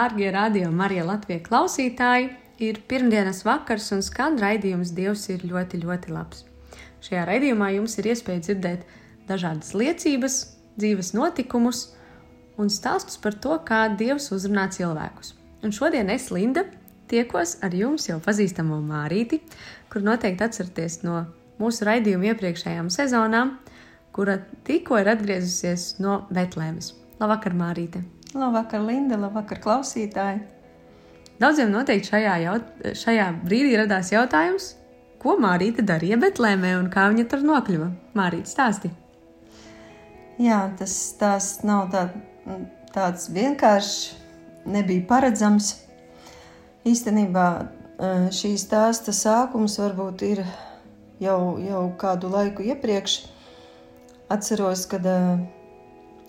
Dārgie 0.00 0.30
radio 0.32 0.70
Marija 0.72 1.02
Latvijas 1.04 1.42
klausītāji! 1.44 2.30
Ir 2.64 2.78
pirmdienas 2.88 3.42
vakars 3.44 3.90
un 3.92 4.00
skan 4.04 4.38
raidījums 4.40 4.94
Dievs 4.96 5.26
ir 5.32 5.42
ļoti, 5.44 5.80
ļoti 5.82 6.12
labs. 6.14 6.44
Šajā 7.04 7.24
raidījumā 7.28 7.68
jums 7.74 7.98
ir 8.00 8.08
iespēja 8.08 8.40
dzirdēt 8.46 8.86
dažādas 9.28 9.74
liecības, 9.76 10.36
dzīves 10.80 11.12
notikumus 11.16 11.82
un 12.56 12.72
stāstus 12.72 13.20
par 13.20 13.36
to, 13.44 13.58
kā 13.68 13.80
Dievs 14.00 14.30
uzrunā 14.32 14.70
cilvēkus. 14.72 15.34
Un 15.66 15.74
šodien 15.76 16.12
es, 16.14 16.30
Linda, 16.32 16.64
tiekos 17.12 17.58
ar 17.66 17.76
jums 17.76 18.08
jau 18.08 18.16
pazīstamo 18.24 18.78
Mārīti, 18.86 19.42
kur 19.92 20.06
noteikti 20.06 20.46
atceraties 20.46 21.02
no 21.04 21.26
mūsu 21.60 21.84
raidījuma 21.90 22.30
iepriekšējām 22.30 22.88
sezonām, 22.94 23.58
kura 24.16 24.38
tikko 24.64 25.02
ir 25.02 25.12
atgriezusies 25.12 25.98
no 26.00 26.22
Betlēmes. 26.32 26.94
Labvakar, 27.20 27.58
Mārīte! 27.66 28.06
Labvakar, 28.30 28.82
Linda, 28.86 29.16
labvakar, 29.18 29.58
klausītāji! 29.58 30.44
Daudziem 31.40 31.72
noteikti 31.72 32.12
šajā, 32.12 32.34
jaut, 32.44 32.68
šajā 33.00 33.24
brīdī 33.42 33.72
radās 33.80 34.12
jautājums, 34.12 34.68
ko 35.18 35.34
Mārīte 35.40 35.82
darīja 35.82 36.18
Betlēmē 36.20 36.76
un 36.78 36.86
kā 36.92 37.08
viņa 37.10 37.24
tur 37.32 37.42
nokļuva. 37.48 37.88
Mārīte 38.14 38.52
stāsti. 38.52 38.92
Jā, 40.38 40.60
tas 40.78 40.94
stāsts 41.10 41.64
nav 41.66 41.90
tā, 41.90 42.06
tāds 42.94 43.26
vienkāršs, 43.34 43.98
nebija 44.70 45.08
paredzams. 45.10 45.74
Īstenībā 46.86 47.46
eh, 47.58 48.28
šī 48.30 48.54
stāsta 48.60 49.16
sākums 49.16 49.74
varbūt 49.82 50.22
ir 50.28 50.44
jau, 51.20 51.58
jau 51.66 51.86
kādu 51.98 52.30
laiku 52.30 52.70
iepriekš. 52.70 53.24
Atceros, 54.30 54.84
kad 54.86 55.02
uh, 55.10 55.40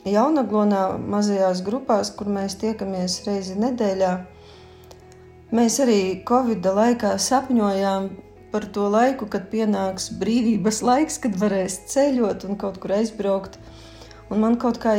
Jaunaglonā 0.08 0.98
mazajās 0.98 1.62
grupās, 1.62 2.10
kur 2.18 2.30
mēs 2.34 2.56
tiekamies 2.58 3.20
reizi 3.28 3.54
nedēļā, 3.62 4.12
mēs 5.54 5.78
arī 5.84 6.02
Covid 6.26 6.66
laikā 6.66 7.14
sapņojām 7.22 8.10
par 8.52 8.66
to 8.76 8.88
laiku, 8.92 9.28
kad 9.32 9.46
pienāks 9.52 10.10
brīvības 10.20 10.82
laiks, 10.84 11.20
kad 11.22 11.38
varēs 11.40 11.84
ceļot 11.94 12.48
un 12.50 12.58
kaut 12.60 12.82
kur 12.82 12.96
aizbraukt. 12.98 13.60
Un 14.32 14.42
man 14.44 14.58
kaut 14.60 14.82
kā 14.82 14.98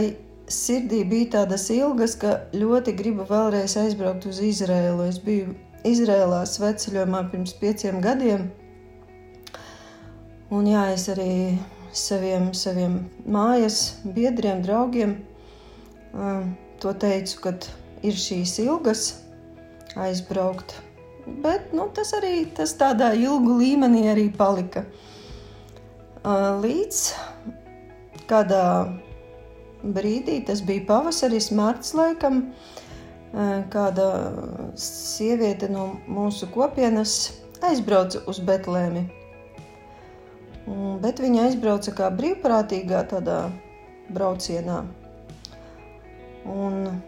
sirdī 0.52 1.02
bija 1.08 1.32
tādas 1.38 1.66
ilgas, 1.72 2.14
ka 2.20 2.38
ļoti 2.54 2.94
gribu 2.96 3.26
vēlreiz 3.28 3.76
aizbraukt 3.82 4.28
uz 4.30 4.40
Izrēlu. 4.44 5.08
Es 5.10 5.18
biju 5.20 5.52
Izrēlā 5.88 6.44
sveceļojumā 6.46 7.26
pirms 7.32 7.56
pieciem 7.58 8.00
gadiem. 8.04 8.50
Un 10.52 10.68
jā, 10.68 10.92
es 10.94 11.08
arī 11.10 11.58
saviem, 11.92 12.50
saviem 12.56 12.98
mājas 13.28 13.98
biedriem, 14.04 14.62
draugiem. 14.64 15.18
To 16.82 16.92
teicu, 16.98 17.38
kad 17.44 17.68
ir 18.02 18.16
šīs 18.18 18.58
ilgas 18.64 19.04
aizbraukt. 19.96 20.74
Bet 21.44 21.70
nu, 21.76 21.86
tas 21.94 22.10
arī 22.18 22.48
tas 22.56 22.74
tādā 22.74 23.12
ilgu 23.14 23.60
līmenī 23.60 24.08
arī 24.10 24.26
palika. 24.34 24.82
Līdz 26.62 27.02
kādā 28.30 28.64
brīdī, 29.82 30.40
tas 30.46 30.62
bija 30.66 30.86
pavasaris, 30.88 31.50
mārts 31.54 31.94
laikam, 31.98 32.44
kāda 33.72 34.06
sieviete 34.78 35.70
no 35.70 35.92
mūsu 36.10 36.50
kopienas 36.52 37.32
aizbrauca 37.62 38.22
uz 38.30 38.42
Betlēmi. 38.42 39.06
Bet 41.02 41.18
viņa 41.18 41.48
aizbrauca 41.48 41.94
kā 41.98 42.10
brīvprātīgā 42.14 43.00
tādā 43.10 43.38
braucienā. 44.12 44.82
Un, 46.46 47.00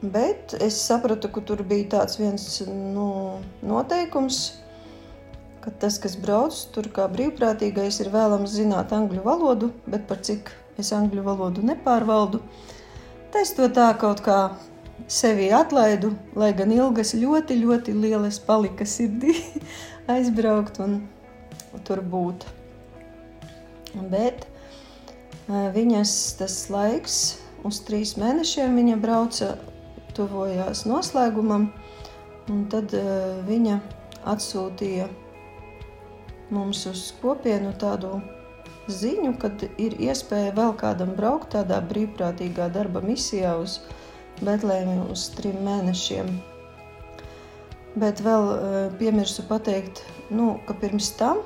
bet 0.00 0.54
es 0.64 0.78
sapratu, 0.80 1.28
ka 1.32 1.42
tur 1.50 1.60
bija 1.68 1.88
tāds 1.98 2.16
viens 2.20 2.46
nu, 2.68 3.08
noteikums, 3.64 4.40
ka 5.64 5.72
tas, 5.84 5.98
kas 6.00 6.16
brauc 6.20 6.56
tur 6.72 6.88
kā 6.94 7.08
brīvprātīgais, 7.12 8.00
ir 8.04 8.12
vēlams 8.14 8.56
zināt 8.56 8.94
angļu 8.96 9.24
valodu, 9.24 9.72
bet 9.88 10.08
par 10.08 10.22
cik 10.24 10.52
es 10.80 10.94
angļu 10.96 11.24
valodu 11.26 11.64
nepārvaldu. 11.66 12.40
Tā 13.32 13.44
es 13.44 13.52
to 13.56 13.68
tā 13.68 13.90
kaut 14.00 14.22
kā 14.24 14.38
sevi 15.12 15.50
atlaidu, 15.52 16.14
lai 16.36 16.54
gan 16.56 16.72
ilgas 16.72 17.12
ļoti, 17.16 17.58
ļoti 17.60 17.94
lielas 17.96 18.40
palika 18.40 18.86
sirdī 18.88 19.36
aizbraukt 20.14 20.80
un 20.84 21.00
tur 21.88 22.02
būt. 22.04 22.46
Bet 24.12 24.46
viņas 25.48 26.14
tas 26.40 26.56
laiks, 26.72 27.18
uz 27.66 27.80
trīs 27.86 28.16
mēnešiem 28.20 28.76
viņa 28.78 28.98
brauca, 29.02 29.54
tuvojās 30.16 30.84
noslēgumam, 30.88 31.70
un 32.50 32.66
tad 32.72 32.92
viņa 33.48 33.78
atsūtīja 34.28 35.08
mums 36.50 36.84
uz 36.88 37.08
kopienu 37.22 37.74
tādu 37.80 38.18
ziņu, 38.88 39.34
kad 39.40 39.64
ir 39.76 39.96
iespēja 40.00 40.54
vēl 40.56 40.74
kādam 40.80 41.12
braukt 41.16 41.52
tādā 41.56 41.80
brīvprātīgā 41.90 42.70
darba 42.72 43.04
misijā 43.04 43.56
uz 43.60 43.80
Betlēmi 44.38 45.00
uz 45.10 45.24
trim 45.34 45.58
mēnešiem. 45.66 46.28
Bet 47.98 48.20
vēl 48.22 48.44
piemirsu 49.00 49.42
pateikt, 49.48 50.04
nu, 50.30 50.60
ka 50.68 50.76
pirms 50.78 51.10
tam 51.18 51.40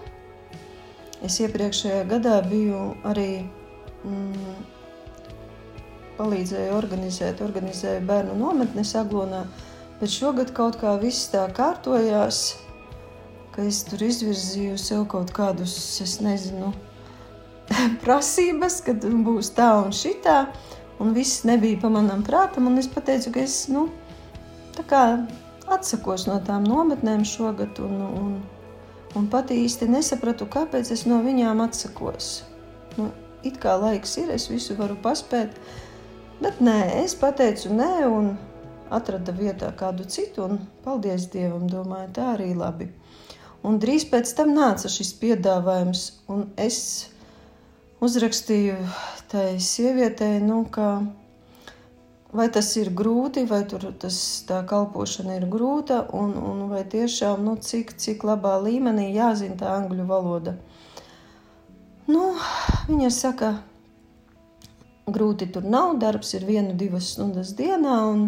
Es 1.22 1.38
iepriekšējā 1.38 2.02
gadā 2.10 2.40
biju 2.48 2.78
arī 3.06 3.44
mm, 4.02 4.54
palīdzēju 6.18 6.72
organizēt, 6.74 7.42
organizēju 7.44 8.02
bērnu 8.08 8.34
nometni 8.40 8.82
Aglonā, 8.98 9.44
bet 10.00 10.10
šogad 10.10 10.50
kaut 10.56 10.80
kā 10.80 10.96
viss 10.98 11.30
tā 11.30 11.44
kārtojās, 11.54 12.42
ka 13.54 13.62
es 13.68 13.82
tur 13.86 14.02
izvirzīju 14.02 14.78
sev 14.80 15.04
kaut 15.12 15.30
kādus, 15.36 15.76
es 16.02 16.18
nezinu, 16.24 16.72
prasības, 18.04 18.80
kad 18.86 19.06
būs 19.26 19.52
tā 19.56 19.70
un 19.84 19.94
šitā, 19.94 20.40
un 20.98 21.14
viss 21.14 21.44
nebija 21.46 21.78
pa 21.84 21.92
manam 21.92 22.24
prātam, 22.26 22.66
un 22.70 22.82
es 22.82 22.90
pateicu, 22.90 23.30
ka 23.34 23.46
es, 23.46 23.66
nu, 23.70 23.86
tā 24.74 24.86
kā 24.90 25.04
atsakos 25.70 26.26
no 26.26 26.40
tām 26.46 26.66
nometnēm 26.66 27.22
šogad, 27.28 27.78
un, 27.78 28.02
un 28.10 28.34
un 29.18 29.28
pat 29.32 29.52
īsti 29.54 29.88
nesapratu, 29.90 30.46
kāpēc 30.50 30.92
es 30.94 31.04
no 31.08 31.20
viņām 31.24 31.62
atsakos. 31.64 32.42
Nu, 32.98 33.10
it 33.46 33.58
kā 33.62 33.76
laiks 33.80 34.16
ir, 34.20 34.32
es 34.34 34.48
visu 34.50 34.76
varu 34.78 34.96
paspēt, 35.02 35.54
bet 36.42 36.60
nē, 36.64 36.78
es 37.02 37.14
pateicu 37.18 37.72
nē 37.74 37.92
un 38.08 38.34
atrada 38.92 39.32
vietā 39.36 39.70
kādu 39.76 40.04
citu, 40.08 40.46
un 40.46 40.60
paldies 40.84 41.28
Dievam, 41.32 41.68
domāju, 41.70 42.10
tā 42.16 42.32
arī 42.34 42.52
labi. 42.56 42.90
Un 43.62 43.78
drīz 43.82 44.04
pēc 44.10 44.32
tam 44.36 44.52
nāca 44.56 44.90
šis 44.90 45.14
piedāvājums, 45.20 46.04
un 46.32 46.48
es 46.60 47.08
uzrakstīju 48.02 48.76
tai 49.30 49.56
sievietei, 49.62 50.40
nu, 50.42 50.64
ka 50.70 50.98
vai 52.32 52.48
tas 52.52 52.70
ir 52.80 52.90
grūti, 52.96 53.44
vai 53.48 53.62
tas, 53.68 54.18
tā 54.48 54.62
kalpošana 54.68 55.36
ir 55.36 55.48
grūta, 55.52 56.02
un, 56.16 56.32
un 56.36 56.64
vai 56.70 56.82
tiešām 56.88 57.44
nu, 57.44 57.56
cik, 57.60 57.94
cik 58.00 58.24
labā 58.24 58.56
līmenī 58.64 59.10
jāzina 59.12 59.58
tā 59.60 59.74
angļu 59.76 60.06
valoda. 60.08 60.56
Nu, 62.08 62.32
viņa 62.88 63.10
saka, 63.14 63.52
grūti 65.12 65.50
tur 65.52 65.66
nav, 65.68 65.98
darbs 66.02 66.32
ir 66.38 66.48
viena, 66.48 66.72
divas 66.74 67.12
stundas 67.12 67.52
dienā, 67.58 67.98
un, 68.10 68.24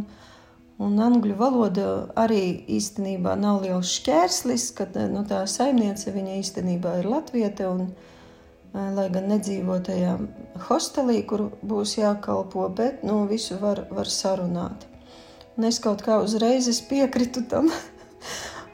un 0.79 1.01
angļu 1.01 1.37
valoda 1.41 1.89
arī 2.21 2.65
īstenībā 2.77 3.35
nav 3.41 3.65
liels 3.65 3.97
šķērslis, 3.99 4.69
kad 4.79 4.99
nu, 5.11 5.25
tā 5.29 5.43
saimniece 5.51 6.12
viņa 6.15 6.39
īstenībā 6.43 6.99
ir 7.01 7.09
latvieta, 7.11 7.73
un, 7.73 7.89
lai 8.75 9.06
gan 9.15 9.29
nedzīvo 9.31 9.79
tajā 9.87 10.17
hostelī, 10.69 11.21
kur 11.29 11.47
būs 11.62 11.97
jākalpo, 12.00 12.67
bet 12.75 13.05
nu, 13.06 13.23
visu 13.31 13.59
var, 13.61 13.85
var 13.94 14.11
sarunāt. 14.11 14.88
Un 15.55 15.69
es 15.69 15.79
kaut 15.82 16.03
kā 16.03 16.19
uzreiz 16.23 16.67
piekritu 16.88 17.44
tam, 17.50 17.71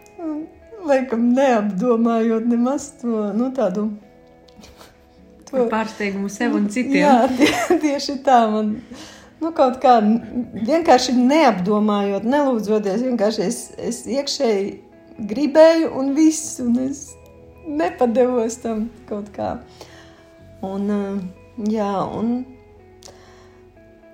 laikam 0.90 1.30
neapdomājot 1.36 2.48
nemaz 2.48 2.94
to 3.02 3.28
nu, 3.36 3.50
tādu. 3.56 3.90
To 5.50 5.66
pārsteigumu 5.68 6.30
sev 6.32 6.54
un 6.56 6.70
citiem. 6.72 7.02
Jā, 7.02 7.16
tie, 7.36 7.50
tieši 7.82 8.20
tā 8.24 8.44
man 8.52 8.76
nu, 9.40 9.50
kaut 9.56 9.80
kā 9.82 9.98
vienkārši 10.00 11.16
neapdomājot, 11.18 12.24
nelūdzoties, 12.24 13.04
vienkārši 13.08 13.46
es, 13.46 13.60
es 13.76 14.02
iekšēji 14.08 14.70
gribēju 15.30 15.92
un 16.00 16.14
viss, 16.16 16.56
un 16.64 16.78
es 16.86 17.10
nepadevos 17.68 18.60
tam 18.64 18.86
kaut 19.10 19.28
kā. 19.34 19.58
Un, 20.66 20.90
jā, 21.72 21.92
un 22.04 22.42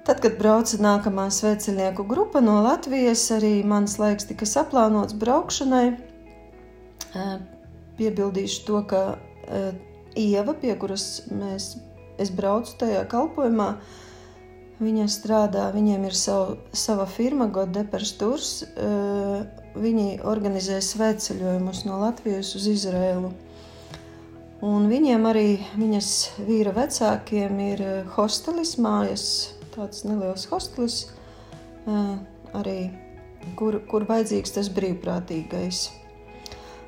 tad, 0.06 0.20
kad 0.22 0.36
brauca 0.38 0.78
nākamā 0.78 1.26
sveceļnieku 1.34 2.04
grupa 2.06 2.38
no 2.44 2.60
Latvijas, 2.62 3.24
arī 3.34 3.64
mans 3.66 3.96
laiks 3.98 4.28
tika 4.28 4.46
saplānots 4.46 5.16
braukšanai. 5.18 5.96
Piebildīšu 7.98 8.66
to, 8.68 8.82
ka 8.86 9.02
Ieva, 10.16 10.54
pie 10.54 10.76
kuras 10.78 11.26
mēs, 11.34 11.74
es 12.22 12.30
braucu 12.30 12.76
tajā 12.78 13.02
kalpojumā, 13.10 13.72
viņa 14.78 15.08
strādā, 15.10 15.66
viņiem 15.74 16.06
ir 16.06 16.14
savu, 16.16 16.60
sava 16.76 17.08
firma, 17.10 17.48
Godepers 17.50 18.14
Tours. 18.20 18.52
Viņi 19.76 20.20
organizē 20.24 20.78
svētceļojumus 20.84 21.82
no 21.88 21.98
Latvijas 22.04 22.54
uz 22.56 22.70
Izraēlu. 22.70 23.34
Un 24.64 24.86
viņiem 24.88 25.26
arī 25.28 25.48
viņas 25.76 26.12
vīra 26.46 26.72
vecākiem 26.72 27.58
ir 27.60 27.82
hostelis 28.14 28.76
mājas, 28.80 29.26
tāds 29.74 30.06
neliels 30.08 30.46
hostelis, 30.48 31.02
arī 32.56 32.78
kur, 33.58 33.82
kur 33.90 34.06
vajadzīgs 34.08 34.56
tas 34.56 34.70
brīvprātīgais. 34.72 35.82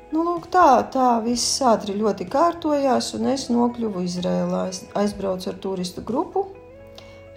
Nu, 0.09 0.23
lūk, 0.25 0.47
tā, 0.49 0.81
tā 0.89 1.19
viss 1.21 1.59
ātri 1.61 1.93
ļoti 1.99 2.25
kārtojās, 2.33 3.11
un 3.13 3.29
es 3.29 3.45
nokļuvu 3.53 4.01
Izrēlā. 4.07 4.63
Es 4.71 4.81
aizbraucu 4.97 5.51
ar 5.51 5.59
turistu 5.61 6.01
grupu, 6.01 6.47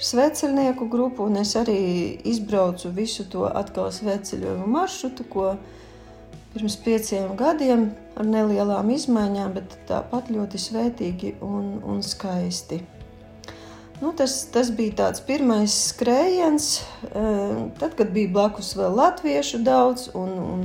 sveceļnieku 0.00 0.88
grupu, 0.88 1.28
un 1.28 1.42
es 1.42 1.52
arī 1.60 1.76
izbraucu 2.24 2.88
visu 2.96 3.28
to 3.28 3.44
atkal 3.44 3.92
sveceļojumu 3.92 4.70
maršrutu, 4.72 5.28
ko 5.28 5.50
pirms 6.52 6.76
pieciem 6.84 7.36
gadiem 7.36 7.90
ar 8.18 8.28
nelielām 8.28 8.90
izmaiņām, 8.92 9.54
bet 9.56 9.76
tāpat 9.88 10.28
ļoti 10.32 10.60
svētīgi 10.60 11.36
un, 11.44 11.78
un 11.88 12.02
skaisti. 12.04 12.82
Nu, 14.02 14.10
tas, 14.18 14.34
tas 14.50 14.72
bija 14.74 14.96
tāds 14.98 15.22
pirmais 15.22 15.74
skrējiens, 15.92 16.72
tad, 17.78 17.92
kad 17.98 18.10
bija 18.10 18.32
blakus 18.34 18.72
vēl 18.74 18.96
latviešu 18.98 19.62
daudz, 19.62 20.08
un, 20.18 20.32
un, 20.42 20.64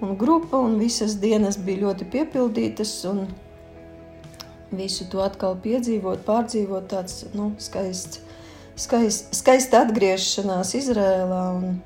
un 0.00 0.14
grupa, 0.16 0.56
un 0.56 0.78
visas 0.80 1.18
dienas 1.20 1.60
bija 1.60 1.84
ļoti 1.84 2.08
piepildītas. 2.14 2.94
Visu 4.72 5.04
to 5.12 5.20
atkal 5.24 5.58
piedzīvot, 5.60 6.24
pārdzīvot, 6.24 6.88
tāds 6.88 7.26
nu, 7.36 7.50
skaists, 7.60 8.22
skaists, 8.76 9.36
skaista 9.42 9.84
atgriešanās 9.84 10.74
Izrēlā. 10.80 11.44
Un, 11.60 11.78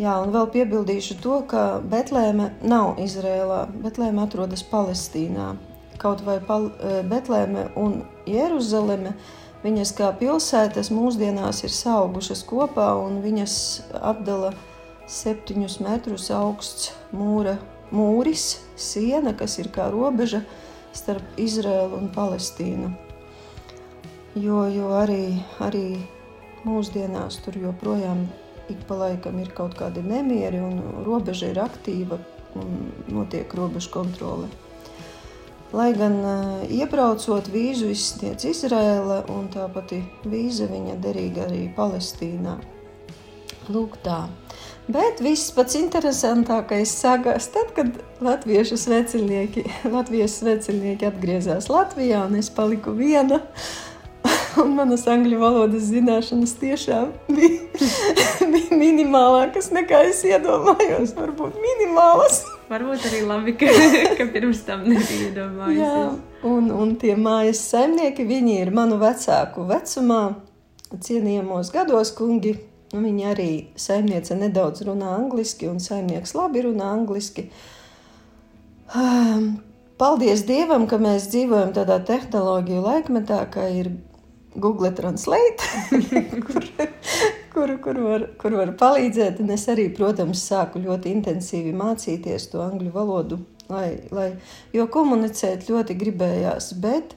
jā, 0.00 0.14
un 0.22 0.32
vēl 0.34 0.48
piebildīšu 0.54 1.18
to, 1.22 1.40
ka 1.50 1.64
Betlēme 1.92 2.50
nav 2.64 3.00
Izrēlā, 3.02 3.66
Betlēme 3.84 4.24
atrodas 4.24 4.64
Palestīnā. 4.66 5.52
Kaut 6.00 6.24
vai 6.24 6.38
Pal 6.44 6.70
eh, 6.72 7.00
Betlēme 7.06 7.68
un 7.78 8.00
Jeruzaleme, 8.28 9.12
viņas 9.64 9.92
kā 9.98 10.08
pilsētas 10.16 10.88
mūsdienās 10.94 11.64
ir 11.66 11.74
saugušas 11.74 12.44
kopā 12.48 12.88
un 13.02 13.20
viņas 13.24 13.54
apdala 14.00 14.54
septiņus 15.10 15.80
metrus 15.84 16.30
augsts 16.32 16.94
mūra, 17.12 17.58
mūris, 17.92 18.60
siena, 18.78 19.34
kas 19.36 19.58
ir 19.58 19.68
kā 19.74 19.90
robeža 19.92 20.44
starp 20.96 21.38
Izraēlu 21.40 21.98
un 21.98 22.10
Palestīnu. 22.14 22.92
Jo, 24.38 24.62
jo 24.70 24.92
arī, 24.94 25.40
arī 25.58 25.98
mūsdienās 26.62 27.40
tur 27.44 27.56
joprojām 27.58 28.28
ik 28.70 28.86
pa 28.88 28.98
laikam 29.04 29.38
ir 29.42 29.52
kaut 29.56 29.76
kādi 29.78 30.02
nemieri, 30.06 30.60
un 30.62 31.04
robeža 31.06 31.50
ir 31.52 31.60
aktīva 31.62 32.18
un 32.58 32.90
notiek 33.10 33.52
robežu 33.54 33.92
kontrole. 33.94 34.48
Lai 35.70 35.92
gan 35.94 36.16
uh, 36.18 36.62
iebraucot 36.66 37.46
vīzu 37.52 37.92
izsniedz 37.92 38.48
Izraela, 38.48 39.20
un 39.30 39.46
tā 39.54 39.68
pati 39.70 40.00
vīza 40.26 40.66
viņa 40.70 40.96
derīga 41.02 41.46
arī 41.46 41.68
Palestīnā. 41.76 42.56
Lūk 43.70 44.00
tā. 44.02 44.24
Bet 44.90 45.20
viss 45.22 45.52
pats 45.54 45.76
interesantākais 45.78 46.90
sākās 46.98 47.46
tad, 47.54 47.70
kad 47.76 48.00
latviešu 48.24 48.80
sveceļnieki, 48.80 49.62
latviešu 49.94 50.40
sveceļnieki 50.40 51.06
atgriezās 51.06 51.70
Latvijā, 51.70 52.24
un 52.26 52.40
es 52.40 52.50
paliku 52.50 52.96
viena. 52.96 53.38
Un 54.60 54.74
manas 54.78 55.04
angļu 55.10 55.38
valodas 55.40 55.88
zināšanas 55.90 56.54
tiešām 56.60 57.10
bija, 57.30 57.60
bija 58.52 58.78
minimālākas 58.78 59.70
nekā 59.74 60.02
es 60.10 60.22
iedomājos. 60.28 61.14
Varbūt 61.18 61.58
minimālas. 61.60 62.42
Varbūt 62.70 63.06
arī 63.08 63.22
labi, 63.26 63.56
ka, 63.58 63.70
ka 64.18 64.26
pirms 64.30 64.62
tam 64.66 64.84
nebija 64.86 65.30
iedomājies. 65.30 65.80
Jā, 65.80 66.02
un, 66.46 66.68
un 66.70 66.94
tie 67.00 67.16
mājas 67.18 67.62
saimnieki, 67.72 68.26
viņi 68.28 68.60
ir 68.60 68.70
manu 68.74 69.00
vecāku 69.00 69.64
vecumā, 69.66 70.20
cienījamos 70.94 71.72
gados 71.74 72.12
kungi, 72.14 72.54
viņa 72.94 73.32
arī 73.32 73.50
saimniece 73.78 74.36
nedaudz 74.38 74.84
runā 74.86 75.16
angliski, 75.16 75.66
un 75.70 75.82
saimnieks 75.82 76.36
labi 76.38 76.62
runā 76.68 76.92
angliski. 76.94 77.48
Paldies 80.00 80.46
Dievam, 80.46 80.86
ka 80.90 80.98
mēs 81.02 81.26
dzīvojam 81.34 81.74
tādā 81.74 81.98
tehnoloģiju 82.06 82.86
laikmetā, 82.86 83.42
kā 83.52 83.66
ir 83.74 83.90
Google 84.54 84.90
Translate, 84.92 85.62
kur, 86.46 86.64
kur, 87.52 87.78
kur, 87.82 87.98
var, 88.02 88.26
kur 88.40 88.56
var 88.58 88.72
palīdzēt. 88.78 89.38
Un 89.44 89.54
es 89.54 89.66
arī, 89.70 89.86
protams, 89.94 90.42
sāku 90.50 90.82
ļoti 90.82 91.12
intensīvi 91.14 91.74
mācīties 91.76 92.48
to 92.50 92.62
angļu 92.64 92.90
valodu, 92.94 93.38
lai, 93.70 94.00
lai, 94.10 94.30
jo 94.74 94.88
komunicēt 94.90 95.68
ļoti 95.70 95.94
gribējās. 96.00 96.72
Bet 96.82 97.14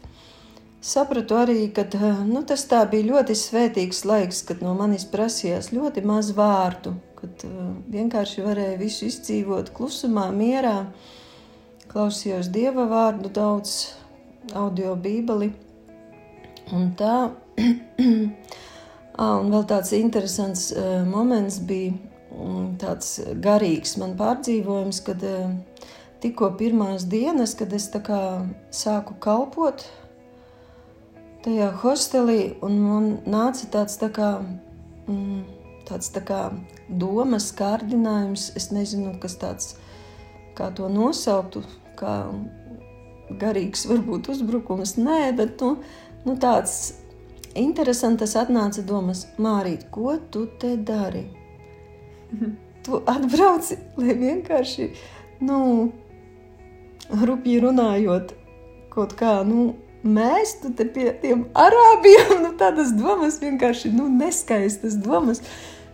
sapratu 0.84 1.40
arī, 1.42 1.72
ka 1.74 1.88
nu, 2.28 2.44
tas 2.46 2.68
bija 2.92 3.10
ļoti 3.10 3.38
svētīgs 3.40 4.04
laiks, 4.06 4.44
kad 4.46 4.62
no 4.62 4.76
manis 4.78 5.08
prasījās 5.10 5.72
ļoti 5.74 6.06
maz 6.06 6.30
vārdu, 6.38 6.94
kad 7.18 7.48
uh, 7.50 7.74
vienkārši 7.90 8.46
varēju 8.46 8.80
visu 8.84 9.10
izdzīvot 9.10 9.74
klusumā, 9.74 10.30
mierā. 10.30 10.84
Klausījos 11.90 12.48
dieva 12.54 12.86
vārdu 12.90 13.30
daudz, 13.34 13.94
audio 14.54 14.96
bībeli. 15.00 15.54
Un 16.72 16.94
tā, 16.96 17.16
ah, 19.20 19.36
un 19.42 19.52
vēl 19.52 19.66
tāds 19.68 19.92
interesants 19.98 20.70
uh, 20.72 21.02
moments 21.08 21.60
bija 21.68 21.92
um, 22.32 22.72
tāds 22.80 23.18
garīgs 23.44 23.98
man 24.00 24.16
pārdzīvojums, 24.20 25.02
kad 25.04 25.26
uh, 25.28 25.52
tikko 26.24 26.54
pirmās 26.60 27.08
dienas, 27.12 27.56
kad 27.60 27.74
es 27.76 27.90
tā 27.92 28.00
kā 28.06 28.22
sāku 28.72 29.18
kalpot, 29.24 29.84
tajā 31.44 31.70
hostelī, 31.84 32.56
un 32.64 32.80
man 32.80 33.10
nāca 33.28 33.68
tāds 33.74 34.00
tā 34.00 34.08
kā, 34.14 34.30
mm, 35.08 35.42
tāds 35.90 36.14
tā 36.16 36.24
kā 36.24 36.42
domas 36.88 37.52
kārdinājums. 37.58 38.52
Es 38.56 38.72
nezinu, 38.72 39.18
kas 39.20 39.36
tāds, 39.42 39.74
kā 40.56 40.72
to 40.76 40.88
nosauktu, 40.92 41.66
kā 42.00 42.16
garīgs 43.40 43.88
varbūt 43.90 44.32
uzbrukums. 44.32 44.96
Nē, 45.00 45.34
bet 45.36 45.60
nu, 45.62 45.76
nu 46.26 46.36
tāds 46.42 46.96
interesants 47.56 48.36
atnāca 48.40 48.82
domas, 48.86 49.28
Mārīt, 49.38 49.88
ko 49.94 50.18
tu 50.32 50.48
te 50.60 50.76
dari? 50.78 51.28
tu 52.84 53.00
atbrauci, 53.08 53.78
lai 54.00 54.16
vienkārši, 54.20 54.90
nu, 55.48 55.60
rupji 57.24 57.60
runājot, 57.64 58.34
kaut 58.94 59.16
kā, 59.20 59.38
nu, 59.48 59.74
mēs 60.04 60.58
tu 60.62 60.74
te 60.76 60.86
pie 60.90 61.12
tiem 61.22 61.46
arābiem, 61.56 62.36
nu 62.44 62.54
tādas 62.60 62.92
domas 62.98 63.40
vienkārši, 63.44 63.94
nu, 63.96 64.10
neskaistas 64.12 65.00
domas. 65.00 65.42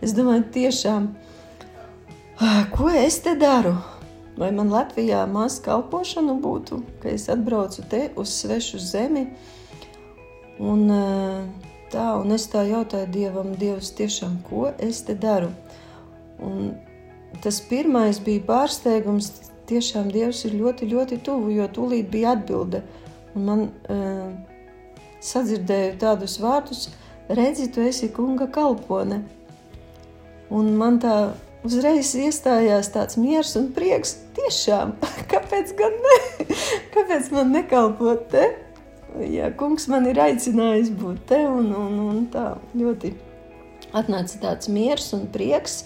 Es 0.00 0.14
domāju, 0.16 0.46
tiešām, 0.54 1.10
ko 2.74 2.90
es 2.90 3.20
te 3.24 3.36
daru? 3.38 3.76
Vai 4.40 4.48
man 4.56 4.70
Latvijā 4.72 5.26
maz 5.28 5.58
kalpošanu 5.60 6.38
būtu, 6.40 6.78
ka 7.02 7.10
es 7.12 7.26
atbraucu 7.28 7.84
te 7.90 8.06
uz 8.16 8.32
svešu 8.40 8.80
zemi? 8.80 9.26
Un 10.60 10.86
tā, 11.92 12.06
un 12.20 12.36
es 12.36 12.44
tā 12.52 12.66
jautāju 12.68 13.08
Dievam, 13.14 13.54
Dievs, 13.58 13.94
tiešām, 13.96 14.40
ko 14.48 14.68
es 14.78 15.00
te 15.06 15.16
daru? 15.16 15.48
Un 16.44 16.74
tas 17.40 17.60
pirmais 17.64 18.20
bija 18.20 18.44
pārsteigums, 18.48 19.32
tiešām 19.70 20.10
Dievs 20.12 20.44
ir 20.44 20.58
ļoti, 20.60 20.90
ļoti 20.90 21.20
tuvu, 21.24 21.54
jo 21.56 21.68
tūlīt 21.76 22.10
bija 22.12 22.36
atbilde– 22.36 22.84
Un 23.34 23.44
man 23.46 23.60
uh, 23.90 24.30
sadzirdēju 25.22 25.98
tādus 26.00 26.38
vārdus, 26.42 26.88
redzi, 27.30 27.68
tu 27.70 27.84
esi 27.84 28.10
kunga 28.14 28.48
kalpone. 28.50 29.22
Un 30.50 30.72
man 30.78 30.98
tā 31.02 31.14
uzreiz 31.66 32.10
iestājās 32.18 32.90
tāds 32.94 33.18
miers 33.20 33.54
un 33.60 33.68
prieks. 33.76 34.16
Tiešām, 34.38 34.96
kāpēc 35.30 35.76
gan 35.78 35.94
ne? 36.06 36.18
Kāpēc 36.96 37.30
man 37.36 37.54
nekalpot 37.54 38.26
te? 38.32 38.48
Ja 39.18 39.50
kungs 39.58 39.88
man 39.90 40.06
ir 40.06 40.20
aicinājis 40.22 40.92
būt 40.94 41.24
te 41.32 41.40
un, 41.48 41.72
un, 41.74 41.98
un 42.12 42.22
tā 42.30 42.52
ļoti 42.78 43.10
atnāca 43.96 44.38
tāds 44.42 44.70
miers 44.70 45.10
un 45.16 45.26
prieks. 45.32 45.82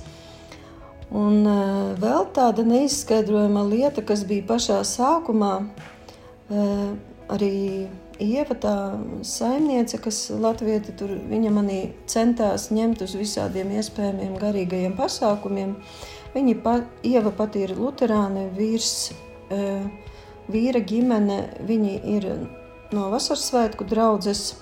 Un 1.14 1.44
uh, 1.46 1.94
vēl 2.00 2.28
tāda 2.34 2.64
neizskaidrojama 2.66 3.62
lieta, 3.68 4.02
kas 4.06 4.24
bija 4.28 4.44
pašā 4.48 4.80
sākumā, 4.88 5.52
uh, 5.64 6.88
arī 7.32 7.52
Ieva, 8.22 8.54
tā 8.54 8.72
saimniece, 9.26 9.98
kas 9.98 10.28
Latvijā 10.30 10.78
tur 10.94 11.10
viņa 11.26 11.50
manī 11.50 11.78
centās 12.06 12.68
ņemt 12.70 13.02
uz 13.02 13.16
visādiem 13.18 13.72
iespējamiem 13.74 14.36
garīgajiem 14.38 14.94
pasākumiem. 14.98 15.72
Viņa 16.34 16.54
pa, 16.62 16.76
Ieva 17.06 17.32
pati 17.34 17.64
ir 17.66 17.74
luterāne, 17.78 18.46
vīrs, 18.54 19.10
uh, 19.50 19.82
vīra 20.50 20.82
ģimene, 20.82 21.40
viņi 21.66 21.96
ir 22.14 22.28
no 22.94 23.10
vasaras 23.12 23.48
svētku 23.50 23.86
draudzes, 23.88 24.54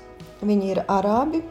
viņi 0.42 0.72
ir 0.74 0.86
arābi, 0.90 1.42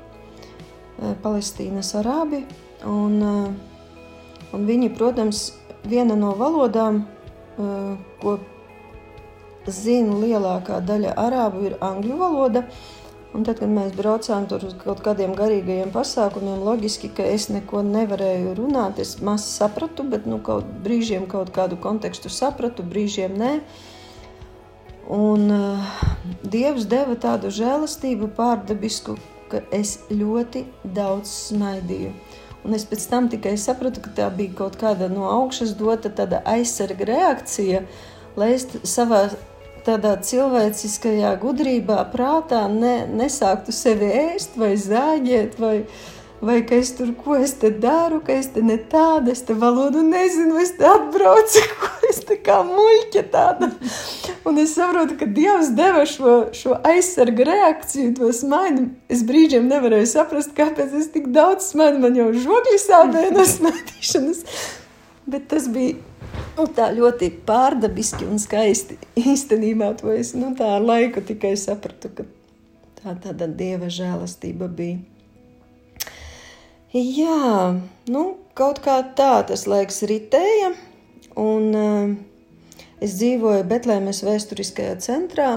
Eh, 1.01 1.15
Palestīnas 1.23 1.95
arābi. 1.97 2.43
Un, 2.85 3.17
eh, 3.25 4.53
un 4.53 4.65
viņi, 4.67 4.91
protams, 4.93 5.51
viena 5.83 6.15
no 6.17 6.35
valodām, 6.37 7.05
eh, 7.57 7.97
ko 8.21 8.37
zina 9.65 10.13
lielākā 10.13 10.81
daļa 10.85 11.15
arābu, 11.15 11.65
ir 11.65 11.77
angļu 11.81 12.17
valoda. 12.17 12.65
Un 13.33 13.43
tad, 13.43 13.59
kad 13.59 13.69
mēs 13.69 13.93
braucām 13.95 14.47
tur 14.47 14.65
uz 14.65 14.73
kaut 14.73 15.01
kādiem 15.01 15.33
garīgajiem 15.33 15.91
pasākumiem, 15.91 16.61
loģiski, 16.61 17.15
ka 17.15 17.23
es 17.23 17.47
neko 17.47 17.81
nevarēju 17.81 18.55
runāt. 18.57 18.99
Es 18.99 19.21
maz 19.21 19.45
sapratu, 19.45 20.07
bet 20.07 20.25
nu, 20.25 20.37
kaut 20.37 20.65
brīžiem 20.83 21.27
kaut 21.27 21.51
kādu 21.53 21.79
kontekstu 21.79 22.29
sapratu, 22.29 22.83
brīžiem 22.83 23.37
nē. 23.37 23.61
Un 25.11 25.49
uh, 25.51 25.95
Dievs 26.47 26.85
deva 26.87 27.17
tādu 27.19 27.49
žēlastību, 27.51 28.29
pārdabisku, 28.37 29.17
ka 29.51 29.59
es 29.75 29.97
ļoti 30.07 30.63
daudz 30.95 31.31
smaidīju. 31.49 32.13
Un 32.63 32.77
es 32.77 32.85
pēc 32.87 33.07
tam 33.09 33.27
tikai 33.31 33.57
sapratu, 33.59 34.03
ka 34.05 34.13
tā 34.15 34.29
bija 34.31 34.53
kaut 34.61 34.77
kāda 34.79 35.09
no 35.11 35.25
augšas 35.27 35.73
dota 35.75 36.11
aizsarga 36.45 37.07
reakcija, 37.09 37.81
lai 38.37 38.53
es 38.55 38.67
savā 38.87 39.25
tādā 39.85 40.13
cilvēciskajā 40.21 41.33
gudrībā, 41.41 41.97
prātā 42.13 42.67
ne, 42.71 43.07
nesāktu 43.09 43.73
sevi 43.73 44.11
ēst 44.13 44.55
vai 44.61 44.75
zāģēt. 44.77 45.57
Vai, 45.59 45.75
vai 46.41 46.57
ka 46.65 46.75
es 46.81 46.91
tur 46.97 47.11
ko 47.17 47.35
es 47.37 47.53
te 47.61 47.69
daru, 47.69 48.19
ka 48.25 48.33
es 48.33 48.49
te 48.55 48.63
ne 48.65 48.77
tāda, 48.91 49.29
es 49.31 49.43
te 49.45 49.53
valodu 49.53 50.01
nezinu, 50.05 50.57
es 50.61 50.73
te 50.77 50.87
atbraucu, 50.89 51.63
ko 51.81 52.09
es 52.09 52.21
te 52.25 52.37
kā 52.41 52.61
muļķa 52.65 53.23
tāda. 53.33 53.69
Un 54.49 54.57
es 54.61 54.73
saprotu, 54.77 55.19
ka 55.19 55.29
Dievs 55.29 55.69
deva 55.77 56.03
šo, 56.09 56.35
šo 56.57 56.79
aizsarga 56.87 57.45
reakciju, 57.51 58.15
to 58.17 58.31
smaidu. 58.35 58.87
Es 59.11 59.21
brīžiem 59.27 59.69
nevarēju 59.69 60.09
saprast, 60.09 60.55
kāpēc 60.57 60.97
es 60.97 61.11
tik 61.13 61.29
daudz 61.35 61.69
smaidu, 61.75 62.01
man 62.01 62.17
jau 62.17 62.31
žogļi 62.33 62.79
sāpēja 62.81 63.35
no 63.37 63.45
smaidīšanas. 63.53 64.41
Bet 65.29 65.45
tas 65.53 65.69
bija 65.71 65.99
nu, 66.57 66.65
tā 66.73 66.89
ļoti 66.95 67.29
pārdabiski 67.45 68.25
un 68.25 68.41
skaisti. 68.41 68.97
Īstenībā 69.21 69.93
to 70.01 70.09
es 70.15 70.33
nu, 70.33 70.55
tā 70.57 70.73
ar 70.79 70.85
laiku 70.89 71.21
tikai 71.25 71.53
sapratu, 71.59 72.09
ka 72.17 72.25
tā 73.01 73.15
tāda 73.27 73.45
Dieva 73.45 73.93
žēlastība 73.93 74.69
bija. 74.73 75.10
Jā, 76.91 77.71
nu, 78.11 78.21
kaut 78.51 78.81
kā 78.83 78.97
tā 79.15 79.45
tas 79.47 79.61
laiks 79.63 80.01
ritēja. 80.09 80.73
Un, 81.39 81.69
uh, 81.71 82.81
es 82.99 83.13
dzīvoju 83.15 83.63
Betlēmes 83.69 84.19
vēsturiskajā 84.27 84.97
centrā. 84.99 85.53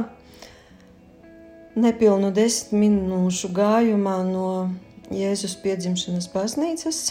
Nepilnu 1.75 2.31
desmit 2.31 2.85
minūšu 2.85 3.51
gājumā 3.51 4.21
no 4.29 4.47
Jēzus 5.11 5.57
piedzimšanas 5.65 6.31
baznīcas, 6.31 7.03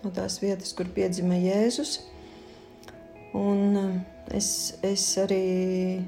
no 0.00 0.14
tās 0.16 0.40
vietas, 0.40 0.72
kur 0.72 0.88
piedzima 0.96 1.36
Jēzus. 1.36 1.98
Un 3.36 3.76
uh, 3.76 3.94
es, 4.32 4.48
es 4.80 5.04
arī 5.20 6.00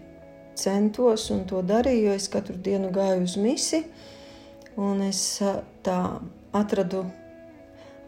centos 0.57 1.29
un 1.37 1.45
to 1.45 1.61
darīju, 1.61 2.09
jo 2.09 2.17
es 2.17 2.33
katru 2.33 2.57
dienu 2.57 2.97
gāju 2.97 3.29
uz 3.29 3.37
misi. 3.37 3.85
Un 4.81 5.05
es 5.05 5.21
uh, 5.45 5.61
tā 5.85 6.01
atradu 6.57 7.05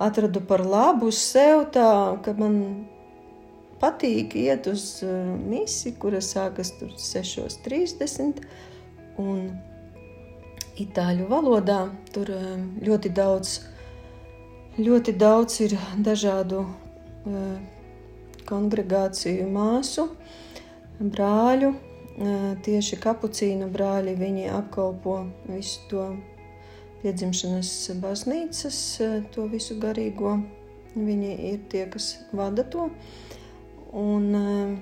atradu 0.00 0.40
par 0.40 0.64
labu 0.64 1.11
sev, 1.12 1.66
tā, 1.75 2.16
ka 2.25 2.33
man 2.38 2.57
patīk 3.80 4.37
iet 4.37 4.69
uz 4.71 5.00
uh, 5.04 5.11
misiju, 5.37 5.97
kura 6.00 6.21
sākas 6.25 6.73
6.30. 6.80 8.40
Un 9.21 9.50
itāļu 10.80 11.28
valodā 11.28 11.83
tur 12.14 12.33
uh, 12.33 12.54
ļoti 12.80 13.12
daudz, 13.16 13.59
ļoti 14.80 15.16
daudz 15.21 15.61
ir 15.66 15.76
dažādu 16.00 16.64
uh, 16.64 17.54
kongregāciju 18.49 19.47
māsu, 19.52 20.11
brāļu. 21.00 21.76
Tieši 22.66 22.99
kapucīnu 23.00 23.71
brāļi 23.73 24.12
viņi 24.19 24.50
apkalpo 24.52 25.14
visu 25.47 25.87
to 25.88 26.02
piedzimšanas 27.02 27.90
baznīcas, 28.00 29.00
eh, 29.00 29.23
to 29.35 29.47
visu 29.49 29.76
garīgo. 29.80 30.42
Viņi 30.97 31.52
ir 31.52 31.59
tie, 31.71 31.87
kas 31.87 32.16
vada 32.33 32.64
to. 32.64 32.90
Un, 33.92 34.35
eh, 34.35 34.76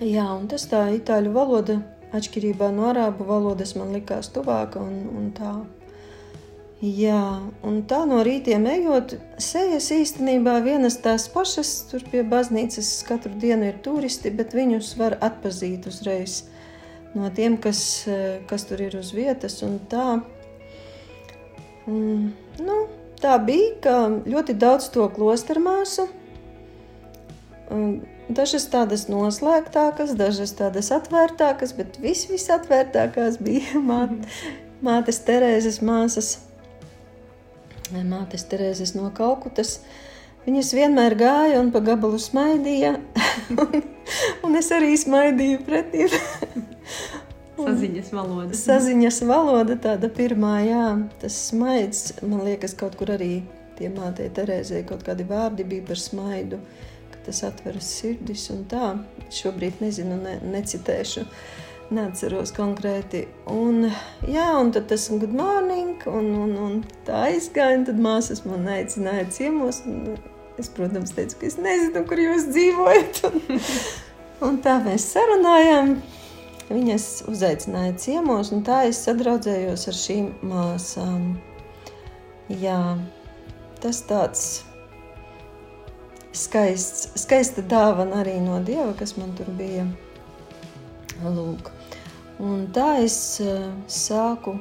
jā, 0.00 0.26
un 0.38 0.48
tas 0.48 0.66
tā 0.66 0.88
itāļu 0.98 1.32
valoda, 1.32 1.82
atšķirībā 2.12 2.72
no 2.74 2.92
arābu 2.92 3.26
valodas, 3.26 3.76
man 3.76 3.92
likās 3.92 4.28
tuvāka 4.28 4.76
un, 4.80 5.08
un 5.16 5.30
tā. 5.32 5.66
Jā, 6.82 7.40
un 7.62 7.82
tā 7.86 8.00
no 8.10 8.24
rītiem 8.26 8.66
ejot, 8.66 9.14
sejas 9.38 9.92
īstenībā 9.94 10.56
vienas 10.64 10.96
tās 10.98 11.28
pašas, 11.30 11.86
tur 11.86 12.02
pie 12.10 12.24
baznīcas 12.26 13.06
katru 13.06 13.38
dienu 13.38 13.68
ir 13.70 13.78
turisti, 13.84 14.30
bet 14.34 14.50
viņus 14.52 14.96
var 14.98 15.14
atpazīt 15.22 15.86
uzreiz 15.86 16.40
no 17.14 17.30
tiem, 17.30 17.56
kas, 17.62 18.08
eh, 18.08 18.40
kas 18.50 18.64
tur 18.64 18.80
ir 18.82 18.96
uz 18.98 19.12
vietas. 19.12 19.62
Un 19.62 19.78
tā 19.88 20.24
Mm, 21.86 22.32
nu, 22.62 22.76
tā 23.22 23.36
bija, 23.42 23.70
ka 23.82 23.94
ļoti 24.28 24.54
daudz 24.58 24.90
to 24.94 25.06
klosteru 25.14 25.62
māsu. 25.64 26.06
Dažas 28.32 28.68
tādas 28.70 29.06
noslēgtākas, 29.10 30.14
dažas 30.16 30.52
tādas 30.58 30.92
atvērtākas, 30.94 31.72
bet 31.76 31.98
vis, 32.02 32.26
visatvērtākās 32.30 33.40
bija 33.42 33.80
māte, 33.90 34.28
mātes 34.84 35.20
Terēzes 35.26 35.80
māsas, 35.84 36.36
mātes 37.92 38.46
Terēzes 38.48 38.94
no 38.98 39.10
Kalkutas. 39.14 39.80
Viņas 40.42 40.72
vienmēr 40.74 41.14
gāja 41.14 41.60
un 41.62 41.68
pa 41.74 41.78
gabalu 41.86 42.18
smaidīja, 42.18 42.96
un, 43.62 43.82
un 44.46 44.58
es 44.58 44.70
arī 44.74 44.94
smaidīju 44.98 45.60
pretī. 45.66 46.08
Saziņas 47.58 48.12
valoda. 48.14 48.56
Saziņas 48.56 49.18
valoda 49.28 49.76
tāda 49.80 50.08
pirmā, 50.12 50.54
jā, 50.64 50.86
tas 51.20 51.36
smaids, 51.50 52.14
man 52.24 52.46
liekas, 52.46 52.74
kaut 52.78 52.96
kur 53.00 53.12
arī 53.14 53.42
tie 53.78 53.90
mātei 53.92 54.30
Terēzē 54.32 54.82
kaut 54.88 55.04
kādi 55.06 55.26
vārdi 55.28 55.66
bija 55.68 55.84
par 55.90 56.00
smaidu, 56.00 56.60
ka 57.12 57.20
tas 57.28 57.42
atveras 57.48 57.90
sirdis 57.98 58.48
un 58.54 58.64
tā. 58.70 58.94
Šobrīd 59.32 59.82
nezinu, 59.84 60.16
ne, 60.22 60.38
necitēšu, 60.54 61.26
neatceros 61.92 62.54
konkrēti. 62.56 63.26
Un, 63.52 63.90
jā, 64.28 64.48
un 64.58 64.72
tad 64.74 64.88
tas 64.92 65.08
good 65.12 65.34
morning, 65.36 66.00
un, 66.08 66.32
un, 66.46 66.56
un 66.66 66.78
tā 67.06 67.26
aizgāja, 67.28 67.80
un 67.80 67.88
tad 67.90 68.00
māsas 68.02 68.46
man 68.48 68.68
aicināja 68.78 69.28
ciemos, 69.34 69.82
un 69.88 70.16
es, 70.60 70.72
protams, 70.72 71.14
teicu, 71.16 71.40
ka 71.40 71.48
es 71.50 71.60
nezinu, 71.60 72.04
kur 72.08 72.20
jūs 72.20 72.48
dzīvojat. 72.52 73.22
Un, 73.28 73.62
un 74.48 74.58
tā 74.64 74.78
mēs 74.84 75.10
sarunājām, 75.14 75.96
Viņas 76.72 77.06
uzaicināja 77.28 77.94
ciemos, 78.00 78.52
un 78.54 78.62
tā 78.64 78.86
es 78.88 79.02
sadraudzējos 79.04 79.88
ar 79.90 79.96
šīm 79.98 80.28
māsām. 80.48 81.26
Jā, 82.48 82.80
tas 83.82 84.00
tāds 84.08 84.44
skaists, 86.32 87.10
skaista 87.20 87.64
dāvana 87.68 88.22
arī 88.22 88.38
no 88.40 88.58
Dieva, 88.64 88.92
kas 88.98 89.16
man 89.18 89.34
tur 89.36 89.50
bija. 89.58 89.84
Lūk. 91.22 91.68
Un 92.42 92.66
tā 92.74 92.96
es 93.04 93.16
uh, 93.44 93.68
sāku 93.86 94.56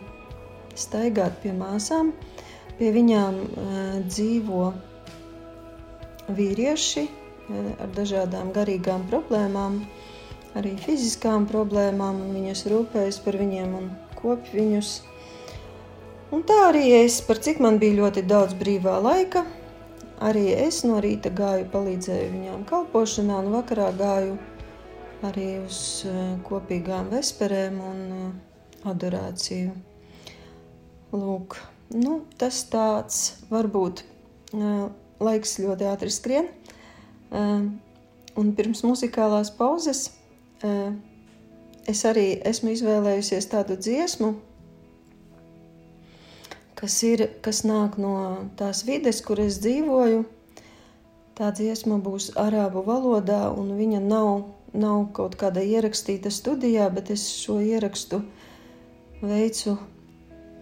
staigāt 0.77 1.39
pie 1.41 1.56
māsām. 1.56 2.12
Pie 2.77 2.91
viņām 2.94 3.39
uh, 3.41 3.80
dzīvo 4.06 4.68
vīrieši 6.38 7.08
uh, 7.08 7.72
ar 7.82 7.96
dažādām 7.98 8.51
garīgām 8.56 9.08
problēmām. 9.10 9.82
Arī 10.58 10.74
fiziskām 10.75 11.46
problēmām, 11.48 12.17
un 12.25 12.34
viņas 12.36 12.65
rūpējas 12.67 13.22
par 13.24 13.38
viņiem 13.39 13.75
un 13.77 13.88
kopj 14.20 14.51
viņus. 14.58 14.89
Un 16.36 16.43
tā 16.48 16.58
arī 16.67 16.89
es, 16.98 17.22
par 17.24 17.39
cik 17.43 17.62
man 17.63 17.79
bija 17.79 18.01
ļoti 18.01 18.25
daudz 18.27 18.58
brīvā 18.60 18.98
laika, 19.03 19.46
arī 20.20 20.50
es 20.55 20.81
no 20.88 21.00
rīta 21.03 21.31
gāju, 21.36 21.70
palīdzēju 21.72 22.29
viņām 22.36 22.65
kalpošanā, 22.67 23.39
un 23.39 23.55
vakarā 23.55 23.89
gāju 23.96 24.36
arī 25.27 25.48
uz 25.63 25.79
eh, 26.08 26.22
kopīgām 26.48 27.12
vesperēm 27.15 27.79
un 27.88 28.05
eh, 28.20 28.29
adorāciju. 28.91 29.74
Lūk, 31.15 31.58
nu, 31.96 32.22
tas 32.39 32.63
tāds 32.72 33.24
varbūt 33.51 34.05
laiks 35.22 35.58
ļoti 35.60 35.88
ātri 35.91 36.12
skrien. 36.12 36.48
Un 37.31 38.51
pirms 38.55 38.84
muzikālās 38.88 39.51
pauzes 39.55 40.05
es 40.63 42.03
arī 42.08 42.25
esmu 42.51 42.74
izvēlējusies 42.75 43.50
tādu 43.51 43.77
dziesmu, 43.80 44.34
kas, 46.80 46.98
ir, 47.08 47.27
kas 47.46 47.63
nāk 47.68 47.98
no 48.01 48.15
tās 48.60 48.84
vides, 48.88 49.22
kur 49.25 49.41
es 49.44 49.62
dzīvoju. 49.63 50.25
Tā 51.38 51.53
dziesma 51.56 51.98
būs 52.03 52.34
arābu 52.38 52.84
valodā, 52.86 53.48
un 53.56 53.72
viņa 53.77 54.01
nav, 54.03 54.51
nav 54.74 55.08
kaut 55.15 55.38
kāda 55.39 55.63
ierakstīta 55.63 56.30
studijā, 56.34 56.89
bet 56.94 57.10
es 57.15 57.24
šo 57.39 57.58
ierakstu 57.63 58.22
veicu 59.22 59.77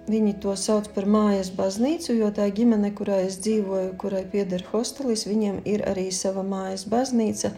Viņi 0.09 0.31
to 0.41 0.55
sauc 0.57 0.87
par 0.95 1.05
mājas 1.05 1.51
baznīcu, 1.53 2.15
jo 2.17 2.31
tā 2.33 2.47
ģimene, 2.57 2.89
kurā 2.97 3.19
es 3.27 3.35
dzīvoju, 3.45 3.91
kurai 4.01 4.23
pieder 4.31 4.63
hostelis, 4.71 5.27
viņiem 5.29 5.59
ir 5.69 5.83
arī 5.85 6.07
sava 6.09 6.41
mājas 6.41 6.87
baznīca, 6.89 7.51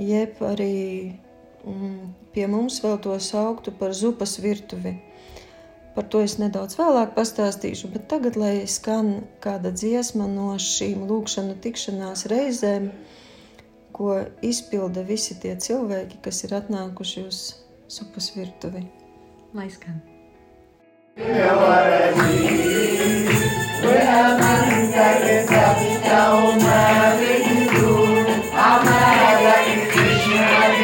jeb 0.00 0.40
arī 0.46 0.70
Mm, 1.62 2.12
pie 2.34 2.46
mums 2.50 2.80
vēl 2.82 2.98
to 3.02 3.14
sauktu 3.22 3.72
par 3.78 3.94
zupas 3.94 4.38
virtuvi. 4.42 4.96
Par 5.94 6.06
to 6.08 6.22
es 6.24 6.38
nedaudz 6.40 6.78
vēlāk 6.78 7.12
pastāstīšu, 7.14 7.90
bet 7.92 8.06
tagad, 8.08 8.38
lai 8.40 8.64
skan 8.66 9.26
kāda 9.44 9.70
dziesma 9.76 10.26
no 10.30 10.54
šīm 10.56 11.04
lūkšanu 11.10 11.58
tikšanās 11.62 12.24
reizēm, 12.32 12.88
ko 13.92 14.22
izpilda 14.40 15.04
visi 15.04 15.36
tie 15.38 15.52
cilvēki, 15.60 16.22
kas 16.24 16.42
ir 16.48 16.56
atnākuši 16.62 17.26
uz 17.28 17.42
zupas 17.92 18.32
virtuvi. 18.36 18.86
Lai 19.52 19.68
skan! 19.70 20.00
Amara, 28.62 29.54
Krishna, 29.92 30.81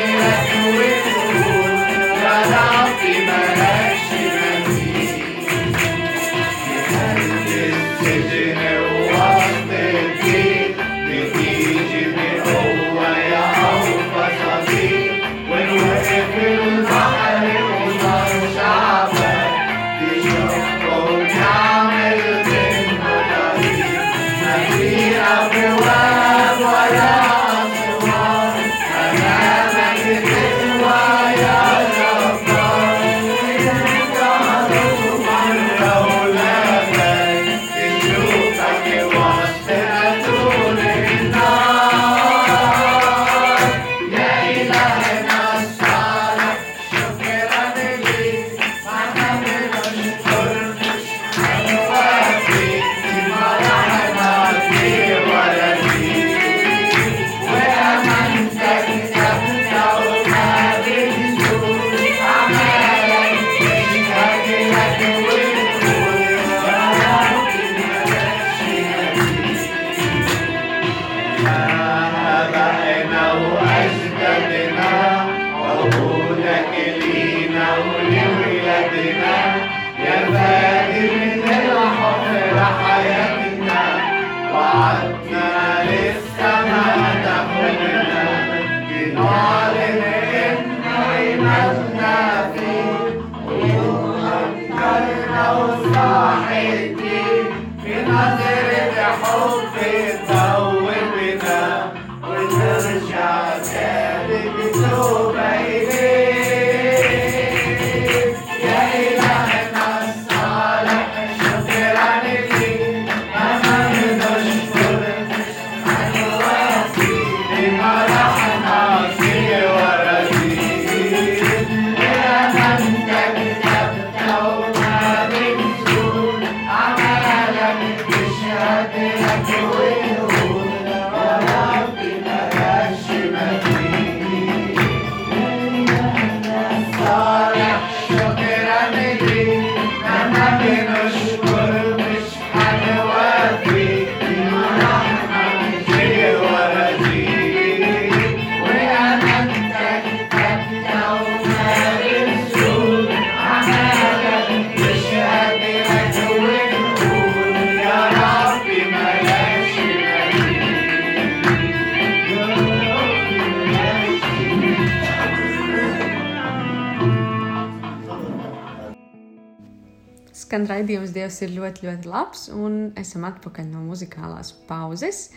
Skan 170.58 170.66
raidījums 170.66 171.12
Dievs 171.14 171.36
ir 171.46 171.52
ļoti, 171.54 171.84
ļoti 171.86 172.08
labs, 172.10 172.40
un 172.50 172.88
esam 172.98 173.22
atpakaļ 173.28 173.68
no 173.70 173.78
muzikālās 173.86 174.48
pauzes. 174.66 175.28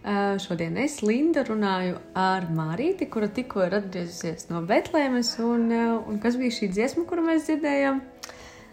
Uh, 0.00 0.38
šodien 0.40 0.78
es, 0.80 0.94
Linda, 1.04 1.42
runāju 1.44 1.98
ar 2.16 2.46
Mārīti, 2.48 3.04
kura 3.12 3.28
tikko 3.28 3.66
ir 3.66 3.76
atgriezusies 3.76 4.48
no 4.48 4.62
Betlēmes, 4.64 5.34
un, 5.44 5.66
uh, 5.68 5.98
un 6.08 6.16
kas 6.22 6.38
bija 6.40 6.56
šī 6.56 6.70
dziesma, 6.72 7.04
kuru 7.10 7.26
mēs 7.26 7.44
dzirdējām? 7.50 8.00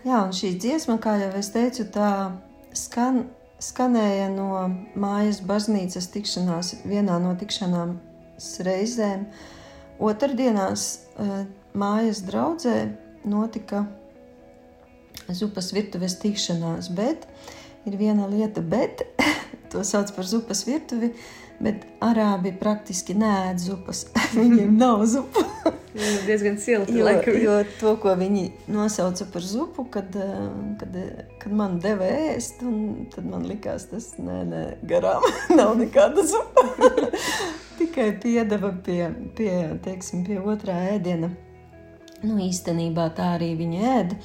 Jā, 0.05 0.21
un 0.21 0.31
šī 0.39 0.53
dziesma, 0.55 0.95
kā 1.03 1.17
jau 1.25 1.33
es 1.41 1.51
teicu, 1.51 1.89
tā 1.91 2.13
skan, 2.71 3.25
skanēja 3.59 4.31
no 4.31 4.63
mājas 4.95 5.43
baznīcas 5.43 6.07
tikšanās, 6.15 6.71
vienā 6.87 7.19
no 7.19 7.35
tikšanām 7.35 7.97
reizēm. 8.63 9.27
Otradienās 9.99 10.89
eh, 11.19 11.39
mājas 11.75 12.23
draudzē 12.31 12.79
notika 13.27 13.83
zupas 15.33 15.71
virtuves 15.75 16.17
tikšanās, 16.21 16.91
bet 16.95 17.27
ir 17.87 17.97
viena 17.99 18.27
lieta, 18.29 18.61
bet 18.61 19.03
to 19.71 19.83
sauc 19.87 20.11
par 20.15 20.27
zupas 20.27 20.65
virtuvi, 20.67 21.13
bet 21.63 21.85
arābi 22.03 22.51
praktiski 22.57 23.15
nēd 23.17 23.61
zupas. 23.61 24.05
Viņiem 24.37 24.75
nav 24.83 25.05
zupu. 25.09 25.43
Jā, 25.97 26.11
diezgan 26.27 26.59
silti. 26.61 26.93
Jo, 26.99 27.09
jo 27.41 27.55
to, 27.79 27.95
ko 28.01 28.13
viņi 28.19 28.43
nosauca 28.69 29.25
par 29.33 29.45
zupu, 29.45 29.87
kad, 29.89 30.13
eh, 30.13 30.43
kad, 30.77 30.99
kad 31.41 31.55
man 31.57 31.79
deva 31.81 32.05
ēst, 32.05 32.61
un 32.61 33.07
tad 33.13 33.25
man 33.25 33.47
likās, 33.49 33.87
tas 33.89 34.11
nē, 34.21 34.37
nē, 34.51 34.61
garām 34.89 35.25
nav 35.57 35.73
nekāda 35.79 36.25
zupa. 36.27 36.67
Tikai 37.79 38.11
piedeva 38.21 38.71
pie, 38.85 39.01
pie, 39.37 39.51
teiksim, 39.85 40.21
pie 40.27 40.37
otrā 40.41 40.77
ēdiena. 40.93 41.31
Nu, 42.25 42.37
īstenībā 42.41 43.09
tā 43.17 43.33
arī 43.37 43.51
viņa 43.57 43.89
ēda. 43.97 44.21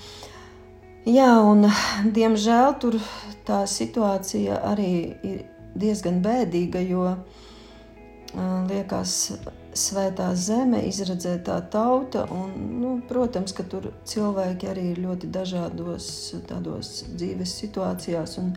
Jā, 1.03 1.33
un 1.43 1.67
diemžēl 2.15 2.77
tur 2.79 2.95
tā 3.43 3.65
situācija 3.67 4.61
arī 4.71 4.93
ir 5.27 5.41
diezgan 5.75 6.21
bēdīga, 6.23 6.79
jo 6.87 7.09
liekas, 8.71 9.17
svētā 9.75 10.29
zeme, 10.39 10.85
izredzētā 10.87 11.59
tauta. 11.73 12.23
Un, 12.31 12.55
nu, 12.79 12.95
protams, 13.09 13.51
ka 13.57 13.67
tur 13.67 13.91
cilvēki 14.07 14.71
arī 14.71 14.87
ir 14.93 15.03
ļoti 15.03 15.31
dažādos 15.33 16.07
tādos 16.47 16.95
dzīves 17.11 17.59
situācijās. 17.65 18.39
Un 18.39 18.55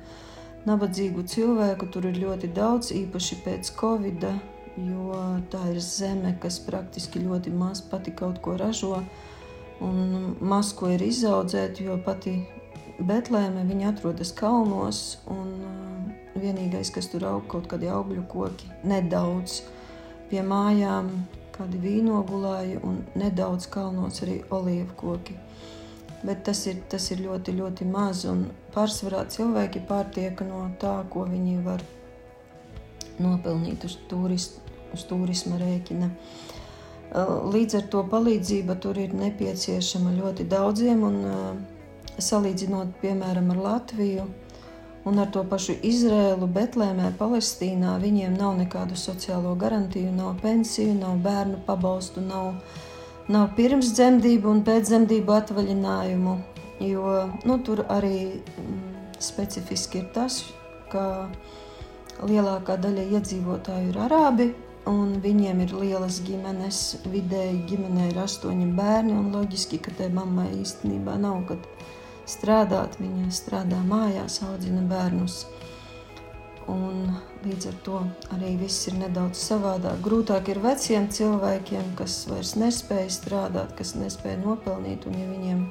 nabadzīgu 0.69 1.25
cilvēku 1.25 1.89
tur 1.89 2.11
ir 2.11 2.19
ļoti 2.21 2.53
daudz, 2.53 2.93
īpaši 2.93 3.41
pēc 3.45 3.73
Covid, 3.79 4.27
jo 4.85 5.21
tā 5.49 5.63
ir 5.73 5.81
zeme, 5.81 6.35
kas 6.41 6.59
praktiski 6.61 7.25
ļoti 7.25 7.57
maz 7.57 7.81
pati 7.81 8.13
kaut 8.13 8.37
ko 8.45 8.53
ražo 8.59 8.99
un 9.83 10.35
maz 10.39 10.71
ko 10.77 10.89
ir 10.93 11.03
izaudzēt, 11.03 11.81
jo 11.83 11.97
pati 12.05 12.37
Betlēme 12.95 13.65
viņa 13.67 13.89
atrodas 13.91 14.31
kalnos, 14.35 14.99
un 15.27 15.49
uh, 15.67 15.95
vienīgais, 16.39 16.91
kas 16.95 17.09
tur 17.11 17.25
aug, 17.27 17.43
kaut 17.51 17.67
kādi 17.71 17.89
augļu 17.91 18.23
koki, 18.31 18.69
nedaudz 18.87 19.59
pie 20.29 20.39
mājām, 20.47 21.11
kādi 21.55 21.81
vīnogulāji 21.83 22.79
un 22.87 23.01
nedaudz 23.19 23.67
kalnos 23.71 24.23
arī 24.23 24.39
olīvu 24.55 24.95
koki. 24.99 25.35
Bet 26.25 26.45
tas 26.47 26.63
ir, 26.71 26.79
tas 26.89 27.09
ir 27.11 27.21
ļoti, 27.25 27.53
ļoti 27.59 27.85
maz, 27.91 28.23
un 28.31 28.47
pārsvarā 28.73 29.25
cilvēki 29.29 29.83
pārtiek 29.89 30.39
no 30.47 30.63
tā, 30.81 30.95
ko 31.11 31.27
viņi 31.27 31.59
var 31.67 31.83
nopelnīt 33.19 33.83
uz, 33.85 33.99
turist, 34.09 34.57
uz 34.95 35.03
turisma 35.09 35.59
rēķina. 35.59 36.09
Uh, 36.09 36.54
Līdz 37.15 37.77
ar 37.79 37.85
to 37.93 38.01
palīdzība 38.11 38.75
tur 38.83 38.97
ir 38.99 39.13
nepieciešama 39.15 40.11
ļoti 40.17 40.47
daudziem, 40.51 41.03
un 41.07 41.21
salīdzinot, 42.19 42.97
piemēram, 42.99 43.53
ar 43.53 43.61
Latviju 43.69 44.25
un 45.05 45.21
ar 45.21 45.29
to 45.31 45.43
pašu 45.47 45.77
Izrēlu, 45.85 46.49
Betlēmē, 46.51 47.11
Palestīnā, 47.19 47.93
viņiem 48.01 48.35
nav 48.39 48.57
nekādu 48.57 48.97
sociālo 48.97 49.53
garantiju, 49.61 50.11
nav 50.15 50.39
pensiju, 50.41 50.95
nav 50.97 51.19
bērnu 51.23 51.61
pabalstu, 51.67 52.23
nav, 52.25 52.55
nav 53.31 53.51
pirmsdzemdību 53.55 54.49
un 54.51 54.63
pēcdzemdību 54.65 55.37
atvaļinājumu, 55.37 56.35
jo 56.89 57.15
nu, 57.45 57.59
tur 57.63 57.85
arī 57.85 58.41
mm, 58.41 58.81
specifiski 59.21 60.01
ir 60.01 60.09
tas, 60.17 60.41
ka 60.91 61.29
lielākā 62.25 62.79
daļa 62.81 63.05
iedzīvotāju 63.15 63.93
ir 63.93 64.01
arābi, 64.09 64.51
un 64.89 65.17
viņiem 65.21 65.61
ir 65.65 65.73
lielas 65.75 66.19
ģimenes. 66.25 66.81
Vidēji 67.09 67.63
ģimenē 67.71 68.09
ir 68.11 68.21
astoņi 68.25 68.69
bērni, 68.77 69.15
un 69.17 69.31
loģiski, 69.33 69.81
ka 69.81 69.93
tai 69.97 70.11
mammai 70.13 70.51
īstenībā 70.61 71.17
nav 71.21 71.41
kad 71.49 71.69
strādāt. 72.29 72.99
Viņa 73.01 73.29
strādā 73.33 73.81
mājās, 73.87 74.41
audzina 74.45 74.83
bērnus. 74.89 75.43
Un 76.71 77.11
līdz 77.45 77.67
ar 77.69 77.75
to 77.85 77.99
arī 78.33 78.55
viss 78.57 78.87
ir 78.89 78.95
nedaudz 78.97 79.37
savādāk. 79.37 79.99
Grūtāk 80.05 80.49
ir 80.49 80.61
veciem 80.63 81.09
cilvēkiem, 81.13 81.93
kas 81.99 82.23
vairs 82.29 82.55
nespēja 82.57 83.11
strādāt, 83.13 83.75
kas 83.77 83.93
nespēja 83.99 84.39
nopelnīt, 84.41 85.05
un 85.05 85.19
ja 85.19 85.27
viņiem 85.29 85.61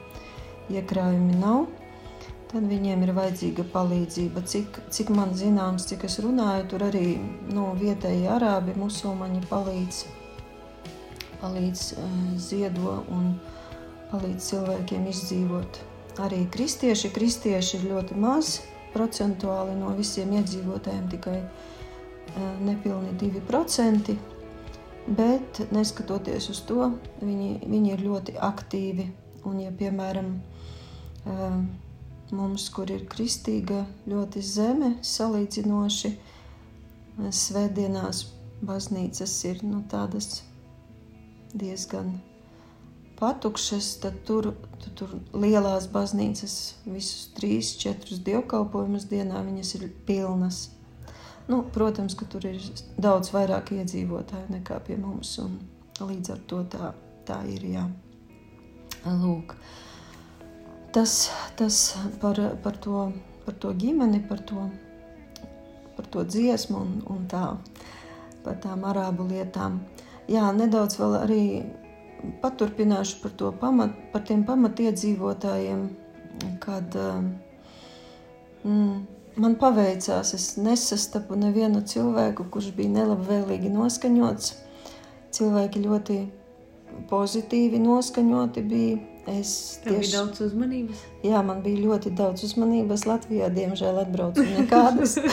iekrājumi 0.75 1.41
nav, 1.41 1.67
tad 2.55 2.69
viņiem 2.71 3.01
ir 3.03 3.11
vajadzīga 3.17 3.65
palīdzība. 3.73 4.45
Cik, 4.47 4.77
cik 4.95 5.11
man 5.15 5.33
zināms, 5.35 5.89
cik 5.91 6.05
es 6.07 6.21
runāju, 6.23 6.69
tur 6.71 6.85
arī 6.87 7.17
nu, 7.51 7.73
vietējie 7.81 8.29
arābi, 8.31 8.77
musulmaņi 8.79 9.43
palīdz, 9.51 10.05
palīdz 11.41 11.83
uh, 11.99 12.15
ziedo 12.39 13.01
un 13.11 13.35
palīdz 14.13 14.53
cilvēkiem 14.53 15.11
izdzīvot. 15.11 15.83
Arī 16.23 16.45
kristieši, 16.55 17.11
kristieši 17.11 17.81
ir 17.81 17.89
ļoti 17.91 18.21
maz 18.23 18.61
procentuāli 18.95 19.75
no 19.81 19.91
visiem 19.99 20.31
iedzīvotājiem, 20.39 21.11
tikai 21.11 21.41
uh, 21.43 22.49
nepilni 22.63 23.17
2%. 23.19 24.15
Bet 25.05 25.59
neskatoties 25.75 26.47
uz 26.55 26.63
to, 26.65 26.93
viņi, 27.19 27.65
viņi 27.67 27.97
ir 27.97 28.07
ļoti 28.07 28.39
aktīvi. 28.41 29.11
Un, 29.45 29.59
ja, 29.61 29.75
piemēram, 29.75 30.37
uh, 31.27 31.59
mums, 32.33 32.69
kur 32.73 32.91
ir 32.91 33.05
kristīga 33.11 33.85
ļoti 34.09 34.43
zeme, 34.45 34.91
salīdzinoši 35.05 36.13
svētdienās 37.35 38.25
baznīcas 38.65 39.35
ir 39.51 39.61
nu, 39.67 39.83
tādas 39.91 40.43
diezgan 41.55 42.17
patukšas, 43.19 43.91
tad 44.03 44.17
tur, 44.27 44.53
tur, 44.83 44.95
tur 44.99 45.13
lielās 45.39 45.87
baznīcas 45.93 46.57
visus 46.87 47.29
trīs, 47.37 47.75
četrus 47.79 48.23
dievkalpojumus 48.27 49.07
dienā 49.11 49.45
viņas 49.47 49.75
ir 49.79 49.89
pilnas. 50.09 50.69
Nu, 51.47 51.61
protams, 51.75 52.17
ka 52.17 52.27
tur 52.31 52.47
ir 52.49 52.61
daudz 52.97 53.31
vairāk 53.35 53.75
iedzīvotāju 53.77 54.49
nekā 54.57 54.81
pie 54.87 54.97
mums, 54.97 55.37
un 55.45 55.59
līdz 56.01 56.33
ar 56.33 56.45
to 56.49 56.63
tā, 56.73 56.95
tā 57.29 57.43
ir. 57.53 57.67
Jā. 57.69 57.85
Lūk, 59.05 59.53
uh, 59.53 59.84
tas, 60.95 61.31
tas 61.57 61.97
par, 62.21 62.39
par, 62.63 62.77
to, 62.79 63.09
par 63.45 63.55
to 63.59 63.73
ģimeni, 63.75 64.23
par 64.29 64.41
to, 64.47 64.69
par 65.97 66.07
to 66.07 66.23
dziesmu 66.25 66.79
un, 66.79 66.93
un 67.11 67.25
tā, 67.31 67.47
par 68.45 68.61
tām 68.63 68.87
arābu 68.87 69.27
lietām. 69.33 69.81
Jā, 70.31 70.53
nedaudz 70.57 70.99
vēl 71.01 71.17
arī 71.19 71.43
paturpināšu 72.45 73.21
par, 73.25 73.35
pamat, 73.61 73.97
par 74.13 74.23
tiem 74.29 74.45
pamatiedzīvotājiem, 74.47 75.83
kad 76.63 76.95
mm, 78.63 78.95
man 79.43 79.59
paveicās, 79.61 80.31
es 80.39 80.55
nesastapu 80.61 81.37
nevienu 81.39 81.83
cilvēku, 81.83 82.47
kurš 82.55 82.71
bija 82.79 83.01
nelabvēlīgi 83.01 83.73
noskaņots. 83.75 84.55
Cilvēki 85.35 85.83
ļoti 85.83 86.21
pozitīvi 87.11 87.83
noskaņoti 87.83 88.63
bija 88.71 89.14
Es 89.27 89.81
tieši... 89.85 89.97
bija 89.97 90.11
daudz 90.19 90.41
uzmanības. 90.45 91.03
Jā, 91.25 91.41
man 91.47 91.63
bija 91.65 91.81
ļoti 91.87 92.13
daudz 92.17 92.45
uzmanības. 92.45 93.07
Latvijā, 93.09 93.49
diemžēl, 93.55 94.03
atbraucu 94.03 94.45
nekādas. 94.45 95.17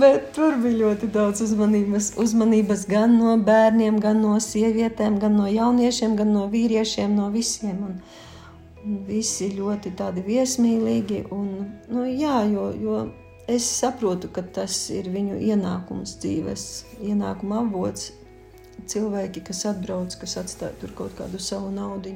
Bet 0.00 0.30
tur 0.36 0.54
bija 0.62 0.84
ļoti 0.84 1.08
daudz 1.10 1.42
uzmanības. 1.42 2.12
Uzmanības 2.22 2.84
gan 2.90 3.16
no 3.18 3.34
bērniem, 3.42 3.98
gan 4.02 4.22
no 4.22 4.36
sievietēm, 4.42 5.18
gan 5.22 5.34
no 5.40 5.48
jauniešiem, 5.50 6.14
gan 6.18 6.30
no 6.36 6.46
vīriešiem, 6.52 7.16
no 7.18 7.26
visiem. 7.34 7.82
Un, 7.88 7.98
un 8.84 9.02
visi 9.08 9.50
ļoti 9.56 9.94
tādi 9.98 10.22
viesmīlīgi. 10.28 11.24
Un, 11.34 11.50
nu, 11.90 12.06
jā, 12.06 12.44
jo, 12.52 12.70
jo 12.78 13.02
es 13.50 13.66
saprotu, 13.66 14.30
ka 14.30 14.46
tas 14.46 14.78
ir 14.94 15.10
viņu 15.10 15.42
ienākums 15.50 16.14
dzīves, 16.22 16.70
ienākuma 17.02 17.64
avots 17.64 18.12
cilvēki, 18.88 19.42
kas 19.50 19.64
atbrauc, 19.70 20.14
kas 20.20 20.36
atstāja 20.40 20.76
tur 20.80 20.94
kaut 20.96 21.16
kādu 21.18 21.40
savu 21.42 21.70
naudu. 21.74 22.14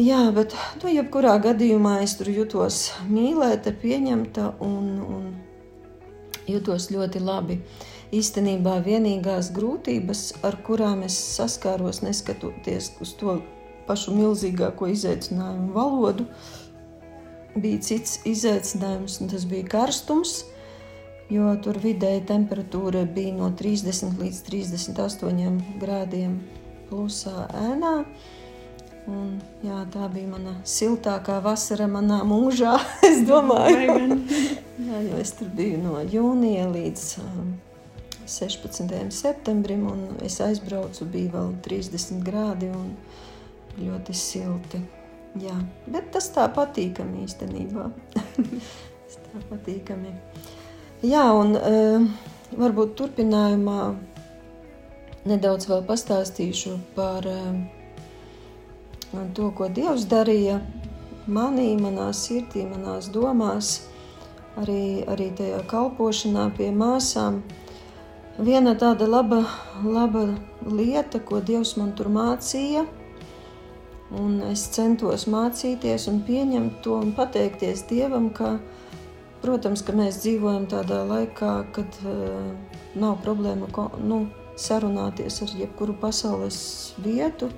Jā, 0.00 0.22
bet 0.32 0.54
nu, 0.80 0.88
jebkurā 0.88 1.34
gadījumā 1.44 1.98
es 2.04 2.14
tur 2.16 2.30
jutos 2.32 2.86
mīlēta, 3.12 3.74
pieņemta 3.76 4.54
un, 4.64 4.86
un 5.04 5.26
jutos 6.48 6.88
ļoti 6.94 7.20
labi. 7.20 7.58
Īstenībā 8.12 8.78
vienīgās 8.84 9.50
grūtības, 9.56 10.22
ar 10.44 10.58
kurām 10.64 11.04
es 11.04 11.16
saskāros, 11.36 12.02
neskatoties 12.04 12.92
uz 13.04 13.12
to 13.20 13.38
pašu 13.88 14.14
milzīgāko 14.16 14.88
izaicinājumu 14.92 15.72
valodu, 15.76 16.26
bija 17.56 17.80
cits 17.84 18.20
izaicinājums, 18.28 19.18
un 19.20 19.32
tas 19.32 19.44
bija 19.48 19.68
karstums 19.74 20.42
jo 21.32 21.54
tur 21.64 21.78
vidēji 21.80 22.26
temperatūra 22.28 23.06
bija 23.08 23.34
no 23.38 23.50
30 23.58 24.20
līdz 24.20 24.44
38 24.48 25.58
grādiem 25.80 26.38
plusā 26.90 27.48
ēnā. 27.56 27.96
Un, 29.10 29.40
jā, 29.66 29.80
tā 29.90 30.06
bija 30.12 30.30
mana 30.30 30.52
siltākā 30.68 31.40
vasara 31.42 31.88
manā 31.90 32.20
mūžā. 32.26 32.76
Es 33.08 33.24
domāju, 33.26 34.20
jā, 34.88 35.02
jo 35.08 35.18
es 35.18 35.34
tur 35.38 35.50
biju 35.56 35.80
no 35.82 35.98
jūnija 36.06 36.68
līdz 36.70 37.06
um, 37.24 37.52
16. 38.30 39.10
septembrim, 39.10 39.88
un 39.90 40.22
es 40.22 40.38
aizbraucu, 40.44 41.08
bija 41.10 41.34
vēl 41.34 41.54
30 41.66 42.22
grādi 42.26 42.70
un 42.70 42.92
ļoti 43.80 44.14
silti. 44.14 44.82
Jā, 45.42 45.56
bet 45.88 46.12
tas 46.14 46.28
tā 46.34 46.46
patīkami 46.52 47.24
īstenībā. 47.26 47.88
tas 48.14 49.18
tā 49.26 49.42
patīkami. 49.50 50.12
Jā, 51.02 51.24
un 51.34 51.56
uh, 51.58 52.04
varbūt 52.54 52.92
turpinājumā 52.94 53.78
nedaudz 55.26 55.66
vēl 55.66 55.82
pastāstīšu 55.88 56.76
par 56.94 57.26
uh, 57.26 57.56
to, 59.34 59.48
ko 59.58 59.66
Dievs 59.66 60.06
darīja 60.06 60.60
manī, 61.26 61.72
manā 61.74 62.12
sirdī, 62.14 62.62
manās 62.70 63.10
domās, 63.10 63.72
arī, 64.62 65.02
arī 65.10 65.32
tajā 65.42 65.64
kalpošanā 65.74 66.46
pie 66.54 66.70
māsām. 66.70 67.42
Viena 68.38 68.76
tāda 68.78 69.10
laba, 69.10 69.42
laba 69.82 70.28
lieta, 70.62 71.18
ko 71.18 71.42
Dievs 71.42 71.74
man 71.82 71.96
tur 71.98 72.14
mācīja, 72.14 72.86
Un 74.12 74.42
es 74.44 74.66
centos 74.74 75.24
mācīties 75.30 76.04
un 76.10 76.18
pieņemt 76.26 76.82
to 76.84 76.98
un 77.00 77.14
pateikties 77.16 77.86
Dievam, 77.88 78.28
ka, 78.36 78.58
protams, 79.42 79.82
ka 79.84 79.94
mēs 79.96 80.22
dzīvojam 80.22 80.68
tādā 80.70 81.02
laikā, 81.08 81.56
kad 81.74 81.98
uh, 82.06 82.52
nav 82.98 83.18
problēma 83.24 83.68
ko, 83.74 83.88
nu, 84.00 84.24
sarunāties 84.58 85.42
ar 85.44 85.52
jebkuru 85.62 85.94
pasaules 86.00 86.58
vietu. 87.02 87.50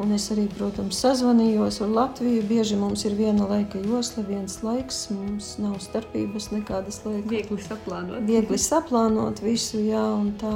Un 0.00 0.14
es 0.16 0.30
arī, 0.32 0.46
protams, 0.48 0.96
sazvanījos 1.02 1.82
ar 1.84 1.90
Latviju. 1.92 2.40
Bieži 2.48 2.78
mums 2.80 3.02
ir 3.04 3.18
viena 3.18 3.44
laika 3.50 3.82
josla, 3.84 4.24
viens 4.24 4.54
laiks, 4.64 5.02
mums 5.12 5.52
nav 5.60 5.76
starpības 5.84 6.48
nekādas 6.54 7.02
laika. 7.04 7.28
Viegli 7.28 7.60
saplānot. 7.66 8.22
Viegli 8.24 8.60
saplānot 8.60 9.42
visu, 9.44 9.82
jā, 9.84 10.06
un 10.16 10.32
tā. 10.40 10.54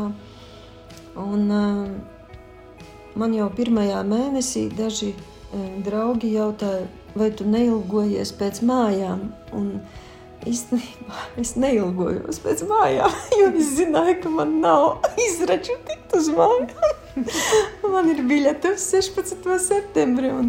Un, 1.20 1.44
uh, 1.52 3.12
man 3.20 3.36
jau 3.36 3.50
pirmajā 3.52 4.00
mēnesī 4.08 4.64
daži 4.78 5.12
uh, 5.12 5.68
draugi 5.84 6.32
jautāja, 6.38 6.88
vai 7.14 7.28
tu 7.36 7.44
neilgojies 7.44 8.32
pēc 8.40 8.64
mājām? 8.64 9.28
Un 9.52 9.76
īstenībā 10.48 11.24
es 11.40 11.54
neilgojos 11.60 12.40
pēc 12.44 12.64
mājām, 12.68 13.14
jo 13.40 13.50
es 13.52 13.72
zināju, 13.78 14.18
ka 14.22 14.32
man 14.32 14.58
nav 14.64 15.04
izraču 15.28 15.76
tikt 15.88 16.16
uz 16.18 16.30
mājām. 16.34 16.70
Man 17.94 18.08
ir 18.10 18.24
biļete 18.26 18.72
uz 18.74 18.84
16. 18.90 19.44
septembri, 19.62 20.32
un 20.34 20.48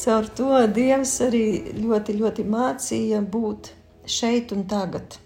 caur 0.00 0.26
to 0.34 0.48
Dievs 0.74 1.12
arī 1.22 1.44
ļoti, 1.76 2.16
ļoti 2.18 2.46
mācīja 2.50 3.20
būt 3.22 3.70
šeit 4.10 4.50
un 4.56 4.64
tagad. 4.66 5.20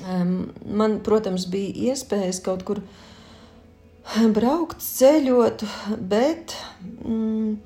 Man, 0.00 1.00
protams, 1.02 1.48
bija 1.50 1.90
iespējas 1.90 2.38
kaut 2.44 2.62
kur 2.68 2.78
braukt, 4.36 4.78
ceļot, 4.84 5.66
bet 6.12 6.54
mm, 7.02 7.58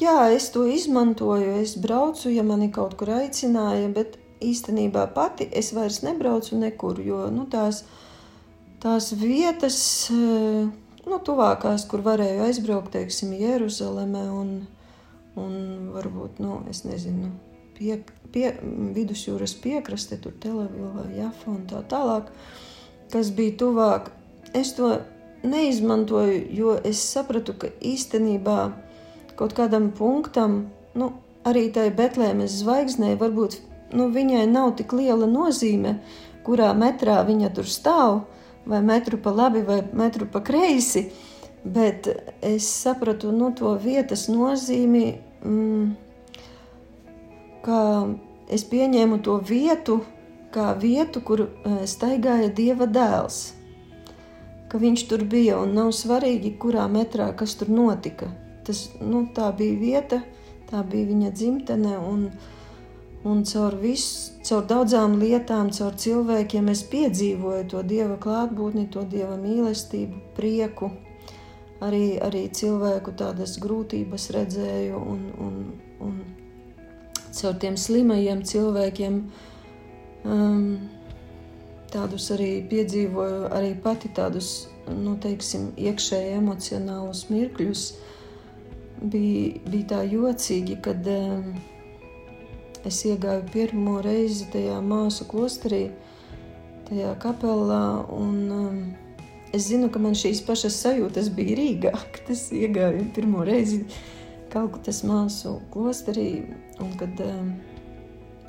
jā, 0.00 0.18
es 0.34 0.50
to 0.54 0.66
izmantoju. 0.68 1.58
Es 1.62 1.76
braucu, 1.80 2.30
ja 2.32 2.44
mani 2.46 2.70
kaut 2.72 2.98
kur 3.00 3.14
aicināja, 3.18 3.88
bet 3.94 4.18
īstenībā 4.42 5.06
pati 5.14 5.48
es 5.52 5.72
vairs 5.76 6.02
nebraucu 6.02 6.58
nekur, 6.58 6.98
jo 7.00 7.26
nu, 7.30 7.46
tās 7.50 7.84
tās 8.82 9.12
vietas, 9.14 9.78
eh, 10.10 10.66
nu, 11.06 11.18
tuvākās, 11.26 11.86
kur 11.90 12.02
varēju 12.02 12.46
aizbraukt, 12.48 12.92
teiksim, 12.96 13.34
Jeruzalemē 13.38 14.24
un, 14.34 14.50
un 15.38 15.54
varbūt, 15.94 16.42
nu, 16.42 16.58
es 16.70 16.82
nezinu, 16.88 17.30
pie, 17.78 18.00
pie, 18.34 18.48
vidusjūras 18.96 19.54
piekraste, 19.62 20.18
tur 20.18 20.34
Telavila, 20.42 21.06
Jafa 21.14 21.50
un 21.54 21.62
tā 21.70 21.84
tālāk, 21.88 22.32
kas 23.14 23.30
bija 23.36 23.56
tuvāk. 23.62 24.10
Es 24.52 24.74
to 24.76 24.96
neizmantoju, 25.46 26.42
jo 26.52 26.74
es 26.84 27.00
sapratu, 27.06 27.54
ka 27.54 27.70
īstenībā 27.80 28.58
kaut 29.38 29.54
kādam 29.56 29.90
punktam, 29.96 30.66
nu, 30.98 31.12
arī 31.48 31.68
tai 31.74 31.90
Betlēmes 31.94 32.60
zvaigznei 32.62 33.16
varbūt 33.20 33.58
nu, 33.96 34.08
viņai 34.12 34.46
nav 34.50 34.74
tik 34.78 34.94
liela 34.96 35.28
nozīme, 35.28 35.98
kurā 36.46 36.72
metrā 36.76 37.20
viņa 37.26 37.52
tur 37.56 37.68
stāv, 37.68 38.22
vai 38.66 38.80
metru 38.84 39.18
pa 39.18 39.32
labi, 39.34 39.62
vai 39.66 39.82
metru 39.92 40.26
pa 40.30 40.42
kreisi, 40.44 41.08
bet 41.64 42.08
es 42.42 42.66
sapratu 42.66 43.32
nu, 43.34 43.52
to 43.58 43.74
vietas 43.82 44.28
nozīmi, 44.30 45.06
mm, 45.42 45.86
kā 47.66 47.82
es 48.52 48.64
pieņēmu 48.68 49.22
to 49.26 49.38
vietu, 49.48 50.02
kā 50.52 50.72
vietu, 50.78 51.22
kur 51.24 51.46
eh, 51.46 51.82
staigāja 51.88 52.52
Dieva 52.52 52.86
dēls. 52.90 53.42
Ka 54.68 54.80
viņš 54.80 55.04
tur 55.08 55.24
bija 55.28 55.58
un 55.60 55.74
nav 55.76 55.92
svarīgi, 55.96 56.54
kurā 56.60 56.86
metrā 56.88 57.30
kas 57.36 57.56
tur 57.60 57.68
notika. 57.72 58.30
Tas, 58.66 58.88
nu, 59.00 59.26
tā 59.34 59.50
bija 59.58 59.78
vieta, 59.78 60.22
tā 60.70 60.82
bija 60.86 61.10
viņa 61.12 61.30
dzimtene. 61.36 61.96
Un, 61.98 62.28
Un 63.22 63.44
caur, 63.46 63.76
visu, 63.78 64.32
caur 64.42 64.64
daudzām 64.66 65.12
lietām, 65.20 65.68
caur 65.70 65.94
cilvēkiem 65.94 66.66
es 66.72 66.80
piedzīvoju 66.90 67.68
to 67.70 67.82
dieva 67.86 68.16
klātbūtni, 68.18 68.88
to 68.90 69.04
dieva 69.06 69.36
mīlestību, 69.38 70.18
prieku. 70.34 70.88
Arī, 71.86 72.18
arī 72.18 72.48
cilvēku 72.50 73.14
tādas 73.18 73.54
grūtības 73.62 74.26
redzēju, 74.34 74.98
un, 75.12 75.22
un, 75.46 75.60
un 76.02 76.18
caur 77.30 77.54
tiem 77.62 77.78
slimajiem 77.78 78.42
cilvēkiem 78.46 79.22
um, 80.26 80.66
tādus 81.94 82.26
arī 82.34 82.50
piedzīvoju, 82.70 83.44
arī 83.54 83.72
pati 83.86 84.10
tādus, 84.18 84.52
nu, 84.90 85.14
teiksim, 85.22 85.70
iekšēji 85.78 86.36
emocionālus 86.40 87.28
mirkļus. 87.30 87.86
Bija, 89.02 89.58
bija 89.66 89.88
tā 89.90 90.00
jocīgi, 90.06 90.76
kad 90.84 91.06
um, 91.10 91.48
es 92.86 93.00
iegāju 93.08 93.46
pirmo 93.50 93.96
reizi 94.04 94.46
tajā 94.52 94.78
māsu 94.84 95.26
klosterī, 95.30 95.88
tajā 96.86 97.14
kapelā. 97.22 97.82
Un, 98.14 98.36
um, 98.54 98.78
es 99.50 99.66
zinu, 99.70 99.90
ka 99.90 100.02
man 100.02 100.14
šīs 100.18 100.44
pašas 100.46 100.78
sajūtas 100.84 101.32
bija 101.34 101.58
Rīgā, 101.58 101.94
kad 102.14 102.30
es 102.36 102.48
iegāju 102.54 103.08
pirmo 103.16 103.46
reizi 103.48 103.84
Kalkutas 104.52 105.00
māsu 105.08 105.56
klosterī. 105.72 106.44
Un, 106.82 106.94
kad 107.00 107.18
um, 107.26 107.54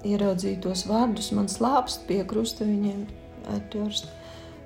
ieraudzīju 0.03 0.61
tos 0.65 0.85
vārdus, 0.89 1.31
man 1.35 1.49
slāpst 1.51 2.05
pie 2.09 2.21
krusta 2.27 2.67
viņiem 2.67 3.05
atjorst. 3.55 4.09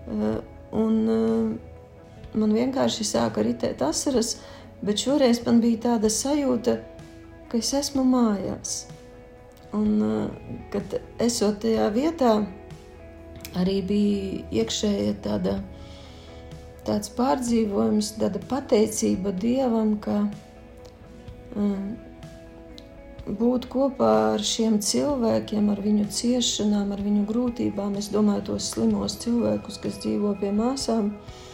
Uh, 0.07 0.39
un 0.75 1.01
uh, 1.11 1.51
man 2.37 2.53
vienkārši 2.55 3.05
sāka 3.07 3.43
ritēt 3.45 3.83
asaras, 3.85 4.37
bet 4.81 5.05
šoreiz 5.05 5.41
man 5.45 5.63
bija 5.63 5.85
tāda 5.89 6.11
sajūta, 6.11 6.77
ka 7.47 7.57
es 7.61 7.73
esmu 7.77 8.03
mājās 8.07 8.85
Un, 9.73 10.01
eh, 10.01 10.27
kad 10.71 10.95
esot 11.19 11.59
tajā 11.63 11.89
vietā, 11.91 12.31
arī 13.59 13.81
bija 13.83 14.43
iekšēja 14.61 15.15
tāda, 15.25 15.57
tāds 16.87 17.11
pārdzīvojums, 17.17 18.13
tāda 18.21 18.39
pateicība 18.47 19.33
Dievam, 19.35 19.97
ka 19.99 20.21
um, 21.55 21.97
būt 23.27 23.67
kopā 23.73 24.13
ar 24.37 24.45
šiem 24.53 24.79
cilvēkiem, 24.79 25.67
ar 25.73 25.83
viņu 25.83 26.07
ciešanām, 26.15 26.95
ar 26.95 27.03
viņu 27.03 27.25
grūtībām. 27.27 27.97
Es 27.99 28.07
domāju, 28.13 28.45
tos 28.53 28.71
slimos 28.71 29.19
cilvēkus, 29.19 29.81
kas 29.83 29.99
dzīvo 30.05 30.31
pie 30.39 30.53
māsām, 30.55 31.11
uh, 31.11 31.46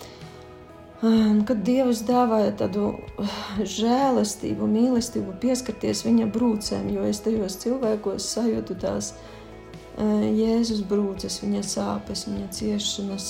kad 1.04 1.64
Dievs 1.68 2.04
dāvāja 2.08 2.54
tādu 2.64 2.86
uh, 2.96 3.38
žēlastību, 3.60 4.68
mīlestību, 4.72 5.36
pieskarties 5.42 6.06
viņa 6.08 6.30
brūcēm, 6.32 6.88
jo 6.96 7.04
es 7.10 7.20
tajos 7.26 7.58
cilvēkos 7.60 8.28
sajūtu 8.38 8.78
tās 8.80 9.12
uh, 9.18 10.24
Jēzus 10.24 10.84
brūces, 10.88 11.42
viņa 11.44 11.64
sāpes, 11.68 12.24
viņa 12.30 12.48
ciešanas. 12.56 13.28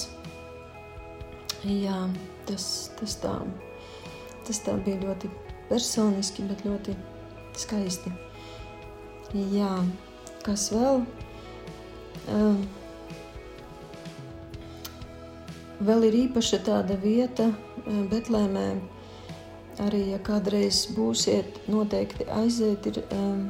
Jā, 1.64 1.98
tas, 2.46 2.68
tas, 3.00 3.18
tā, 3.24 3.34
tas 4.46 4.62
tā 4.62 4.78
bija 4.86 5.00
ļoti 5.08 5.32
personiski, 5.72 6.46
bet 6.52 6.62
ļoti 6.68 6.94
skaisti. 7.58 8.14
Jā, 9.56 9.74
kas 10.46 10.70
vēl? 10.76 11.06
Um, 12.30 12.60
Vēl 15.84 16.06
ir 16.08 16.16
īpaša 16.16 16.62
tāda 16.64 16.96
vieta 17.00 17.50
eh, 17.50 18.04
Betlēmē. 18.12 18.68
Arī, 19.84 20.04
ja 20.14 20.20
kādreiz 20.22 20.84
būsiet, 20.94 21.58
noteikti 21.68 22.28
aiziet, 22.30 22.86
ir 22.92 23.00
um, 23.18 23.48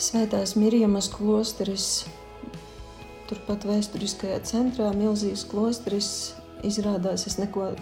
Svētās 0.00 0.54
Mirjamas 0.56 1.10
klosteris. 1.12 2.06
Turpat 3.28 3.66
vēsturiskajā 3.68 4.38
centrā 4.48 4.88
milzīgs 4.96 5.44
klosteris 5.50 6.10
izrādās, 6.64 7.26
es 7.28 7.36
neko 7.38 7.74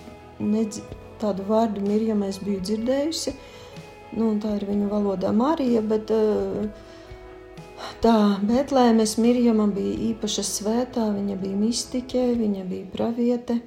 nedz, 0.43 0.83
tādu 1.23 1.47
vārdu 1.47 1.85
Mirjamais 1.87 2.41
biju 2.43 2.65
dzirdējusi. 2.67 3.37
Nu, 4.19 4.35
tā 4.43 4.57
ir 4.59 4.67
viņu 4.67 4.91
valodā 4.91 5.31
Marija, 5.37 5.85
bet 5.87 6.11
uh, 6.13 6.67
Tā 8.05 8.17
Betlēmes 8.45 9.17
Mirjama 9.19 9.67
bija 9.73 9.95
īpaša 10.11 10.45
svētā, 10.47 11.07
viņa 11.15 11.37
bija 11.41 11.57
mistiķe, 11.59 12.27
viņa 12.39 12.67
bija 12.69 12.91
praviete, 12.93 13.61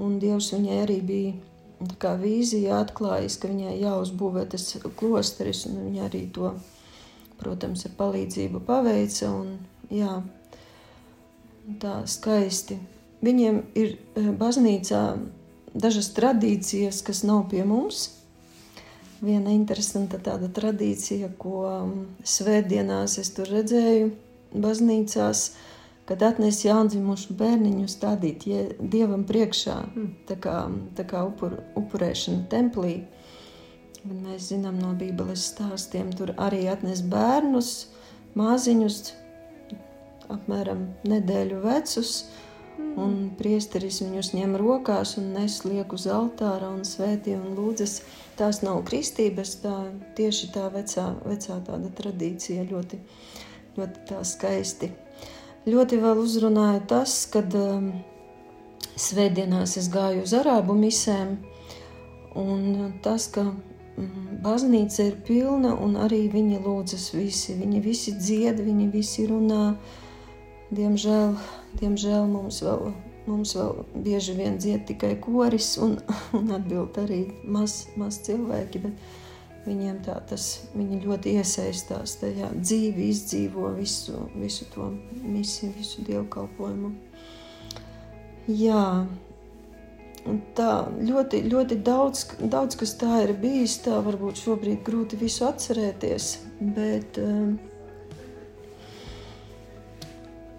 un 0.00 0.18
Dievs 0.22 0.50
viņai 0.54 0.82
arī 0.82 0.98
bija 1.06 1.90
kā 2.00 2.14
vīzija 2.20 2.80
atklājis, 2.82 3.38
ka 3.40 3.48
viņai 3.48 3.78
jāuzbūvē 3.80 4.44
tas 4.52 4.66
klosteris, 4.98 5.64
un 5.70 5.80
viņa 5.86 6.06
arī 6.08 6.26
to, 6.34 6.52
protams, 7.40 7.86
ar 7.88 7.96
palīdzību 7.96 8.60
paveica, 8.66 9.30
un 9.32 9.56
jā, 9.92 10.18
tā 11.80 12.00
skaisti. 12.10 12.78
Viņiem 13.24 13.62
ir 13.76 13.94
eh, 13.96 14.30
baznīcā 14.36 15.04
dažas 15.74 16.10
tradīcijas, 16.16 17.02
kas 17.06 17.22
nav 17.28 17.46
pie 17.52 17.64
mums, 17.68 18.08
viena 19.24 19.52
interesanta 19.54 20.20
tāda 20.22 20.48
tradīcija, 20.52 21.32
ko 21.40 21.64
mm, 21.68 22.24
svētdienās 22.24 23.18
es 23.20 23.32
tur 23.36 23.50
redzēju 23.52 24.10
baznīcās, 24.50 25.44
kad 26.08 26.24
atnes 26.26 26.64
jaundzimušu 26.64 27.36
bērniņu 27.38 27.86
stādīt 27.90 28.48
dievam 28.80 29.24
priekšā, 29.28 29.76
mm. 29.86 30.10
tā 30.30 30.36
kā, 30.42 30.58
tā 30.98 31.06
kā 31.08 31.22
upur, 31.28 31.60
upurēšana 31.78 32.48
templī. 32.50 33.00
Bet 34.00 34.16
mēs 34.16 34.48
zinām 34.48 34.78
no 34.80 34.94
Bībeles 34.96 35.50
stāstiem, 35.52 36.08
tur 36.16 36.32
arī 36.40 36.64
atnes 36.72 37.02
bērnus, 37.04 37.90
māziņus, 38.38 39.00
apmēram 40.32 40.86
nedēļu 41.08 41.60
vecus. 41.66 42.22
Un 43.00 43.30
priesteris 43.36 44.00
viņus 44.00 44.32
ņem 44.34 44.56
rokās 44.58 45.14
un 45.20 45.34
nes 45.36 45.58
liek 45.66 45.92
uz 45.92 46.06
altāra 46.10 46.70
un 46.72 46.80
svētī 46.88 47.36
un 47.36 47.52
lūdzas. 47.58 48.00
Tās 48.40 48.62
nav 48.64 48.80
kristības, 48.88 49.58
tā 49.60 49.74
tieši 50.16 50.48
tā 50.54 50.70
vecā, 50.72 51.10
vecā 51.28 51.58
tāda 51.66 51.90
tradīcija 51.98 52.64
ļoti, 52.70 53.00
ļoti 53.76 54.04
tā 54.08 54.22
skaisti. 54.24 54.88
Ļoti 55.68 55.98
vēl 56.00 56.22
uzrunāja 56.22 56.80
tas, 56.88 57.18
kad 57.28 57.52
um, 57.58 57.90
svētdienās 58.96 59.76
es 59.76 59.90
gāju 59.92 60.24
uz 60.24 60.32
arābu 60.38 60.72
misēm, 60.78 61.36
un 62.40 62.94
tas, 63.04 63.28
ka 63.34 63.44
mm, 63.44 64.40
baznīca 64.40 65.10
ir 65.10 65.20
pilna 65.28 65.74
un 65.76 65.98
arī 66.00 66.24
viņi 66.32 66.62
lūdzas 66.64 67.10
visi, 67.12 67.58
viņi 67.60 67.84
visi 67.84 68.16
dzied, 68.16 68.64
viņi 68.64 68.88
visi 68.94 69.28
runā. 69.28 69.74
Diemžēl 70.70 71.36
Diemžēl 71.78 72.26
mums 72.26 72.58
vēl, 72.66 72.90
mums 73.28 73.54
vēl 73.56 73.84
bieži 74.04 74.36
vien 74.38 74.58
dzied 74.60 74.86
tikai 74.88 75.14
koris 75.22 75.74
un, 75.82 75.98
un 76.38 76.52
atbild 76.56 76.98
arī 77.02 77.24
maz, 77.44 77.84
maz 78.00 78.20
cilvēki, 78.26 78.84
bet 78.86 79.66
viņiem 79.66 80.00
tā 80.06 80.16
tas, 80.28 80.46
viņi 80.74 81.02
ļoti 81.04 81.36
iesaistās 81.40 82.16
tajā 82.20 82.48
dzīvi, 82.56 83.10
izdzīvo 83.12 83.74
visu, 83.76 84.26
visu 84.40 84.66
to 84.74 84.88
misiju, 85.20 85.74
visu 85.76 86.04
dievkalpojumu. 86.06 86.94
Jā, 88.50 88.84
un 90.26 90.38
tā 90.56 90.72
ļoti, 90.96 91.42
ļoti 91.52 91.80
daudz, 91.86 92.24
daudz, 92.40 92.78
kas 92.80 92.96
tā 93.00 93.22
ir 93.26 93.34
bijis, 93.40 93.78
tā 93.84 94.00
varbūt 94.04 94.40
šobrīd 94.40 94.80
grūti 94.86 95.20
visu 95.20 95.44
atcerēties, 95.46 96.30
bet, 96.76 97.20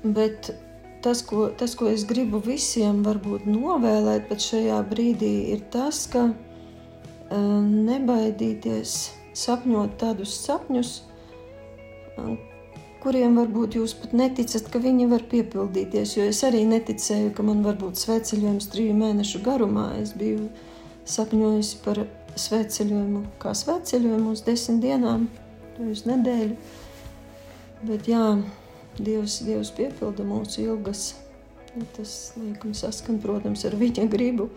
bet 0.06 0.54
tas, 1.04 1.24
ko, 1.28 1.50
tas, 1.58 1.76
ko 1.78 1.90
es 1.92 2.06
gribu 2.10 2.42
visiem 2.44 3.02
varbūt 3.06 3.48
novēlēt 3.50 4.30
pat 4.30 4.44
šajā 4.44 4.80
brīdī, 4.90 5.34
ir 5.56 5.66
tas, 5.74 6.06
ka 6.12 6.28
uh, 6.32 7.58
nebaidīties 7.90 8.96
sapņot 9.38 9.98
tādus 10.02 10.36
sapņus, 10.46 10.94
uh, 12.18 12.34
kuriem 13.02 13.40
varbūt 13.40 13.78
jūs 13.80 13.96
pat 13.98 14.14
neticat, 14.18 14.68
ka 14.72 14.82
viņi 14.82 15.10
var 15.12 15.26
piepildīties. 15.32 16.16
Jo 16.18 16.28
es 16.30 16.44
arī 16.46 16.64
neticēju, 16.70 17.34
ka 17.38 17.46
man 17.46 17.64
var 17.66 17.80
būt 17.82 18.02
svētceļojums 18.02 18.70
triju 18.74 18.98
mēnešu 19.00 19.42
garumā. 19.46 19.88
Es 20.02 20.14
biju 20.18 20.52
sapņojusi 21.10 21.82
par 21.86 22.04
svētceļojumu, 22.40 23.26
kā 23.42 23.56
svētceļojumu 23.58 24.36
uz 24.36 24.46
desmit 24.46 24.84
dienām, 24.86 25.28
uz 25.82 26.06
nedēļu. 26.06 26.58
Bet 27.90 28.06
jā, 28.10 28.26
Dievs, 29.02 29.40
Dievs 29.46 29.72
piepilda 29.74 30.26
mūsu 30.28 30.66
ilgas. 30.66 31.12
Tas 31.96 32.34
liekam, 32.36 32.74
saskan, 32.76 33.18
protams, 33.24 33.64
ar 33.66 33.78
viņa 33.80 34.06
gribu. 34.12 34.50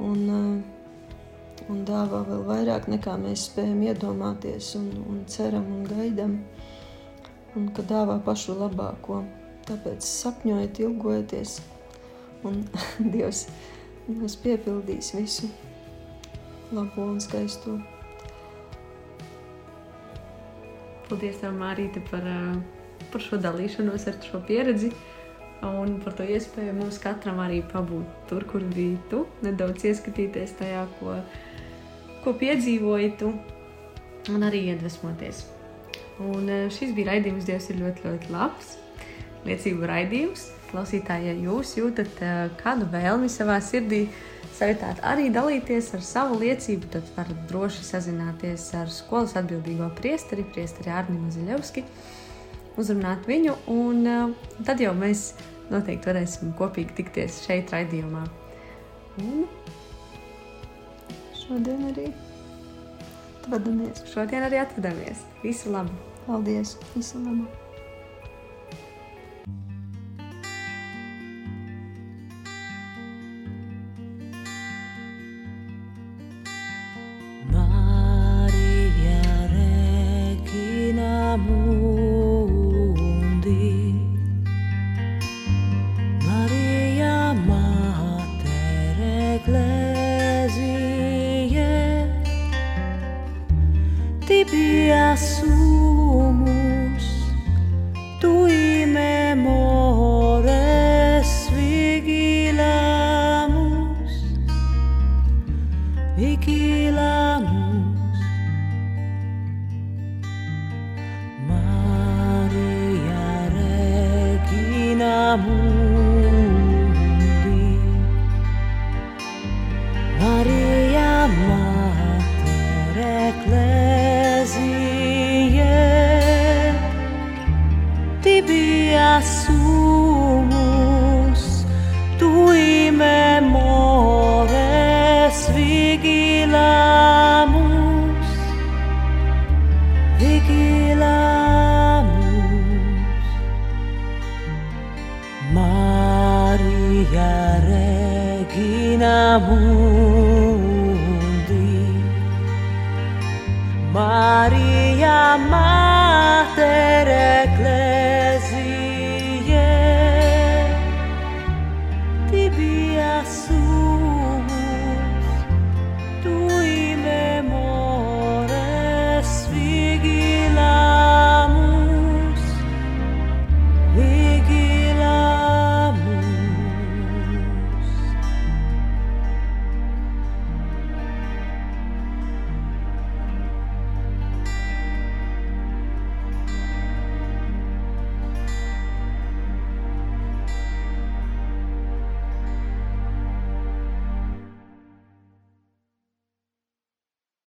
Un, 0.00 0.22
eh, 0.34 1.66
un 1.70 1.84
dāvā 1.86 2.24
vēl 2.26 2.42
vairāk 2.48 2.88
nekā 2.90 3.14
mēs 3.20 3.46
spējam 3.50 3.84
iedomāties, 3.86 4.72
un, 4.80 4.88
un 5.10 5.22
ceram 5.30 5.68
un 5.70 5.84
gaidām, 5.86 6.38
un 7.54 7.68
ka 7.76 7.84
dāvā 7.86 8.18
pašu 8.24 8.56
labāko. 8.58 9.22
Tāpēc 9.68 10.04
sapņojiet, 10.04 10.80
ilgojieties, 10.84 11.58
un 12.44 12.64
Dievs, 13.14 13.46
Dievs 14.08 14.36
piepildīs 14.42 15.14
visu 15.16 15.48
labo 16.74 17.06
un 17.14 17.20
skaisto. 17.22 17.78
Paldies, 21.04 21.42
Mārīte, 21.54 22.00
par 22.08 22.24
uh, 22.24 22.56
par 23.14 23.22
šo 23.22 23.38
dalīšanos 23.38 24.08
ar 24.10 24.20
šo 24.26 24.42
pieredzi. 24.48 24.90
Un 25.64 25.96
par 26.04 26.12
to 26.18 26.26
iespēju 26.28 26.74
mums 26.76 26.98
katram 27.00 27.38
arī 27.40 27.62
pabūt 27.70 28.28
tur, 28.28 28.44
kur 28.50 28.64
biji 28.74 28.98
tu, 29.08 29.22
nedaudz 29.46 29.86
ieskatīties 29.88 30.58
tajā, 30.58 30.82
ko, 30.98 31.16
ko 32.24 32.34
piedzīvoji 32.40 33.12
tu, 33.22 33.30
un 34.34 34.44
arī 34.44 34.66
iedvesmoties. 34.74 35.44
Un 36.24 36.50
eh, 36.50 36.66
šis 36.74 36.92
bija 36.94 37.14
raidījums, 37.14 37.46
Dievs 37.48 37.70
ir 37.72 37.80
ļoti, 37.80 38.04
ļoti 38.06 38.34
labs. 38.34 38.74
Liecību 39.44 39.88
raidījums. 39.88 40.50
Klausītāji, 40.70 41.30
ja 41.30 41.34
jūs 41.46 41.74
jūtat 41.78 42.20
eh, 42.22 42.34
kādu 42.60 42.88
vēlmi 42.92 43.30
savā 43.32 43.56
sirdī, 43.64 44.04
savitāt 44.54 45.00
arī 45.06 45.30
dalīties 45.34 45.92
ar 45.96 46.04
savu 46.04 46.38
liecību, 46.42 46.90
tad 46.92 47.08
varat 47.16 47.40
droši 47.50 47.86
sazināties 47.88 48.68
ar 48.78 48.92
skolas 48.92 49.34
atbildīgo 49.38 49.88
priesteri, 49.98 50.46
priesteri 50.54 50.92
Arnimu 50.94 51.32
Ziļevski 51.34 51.86
uzrunāt 52.80 53.26
viņu, 53.30 53.56
un 53.72 54.06
uh, 54.08 54.54
tad 54.66 54.82
jau 54.82 54.94
mēs 54.96 55.32
noteikti 55.72 56.10
varēsim 56.10 56.54
kopīgi 56.58 56.98
tikties 57.00 57.42
šeit, 57.46 57.72
raidījumā. 57.74 58.24
Un 59.22 59.44
šodien 61.44 61.88
arī 61.90 62.08
atvadamies. 63.44 64.06
Šodien 64.12 64.48
arī 64.48 64.62
atvadamies. 64.64 65.26
Visu 65.44 65.74
labu! 65.74 65.92
Paldies! 66.24 66.78
Visu 66.94 67.20
labu! 67.20 67.63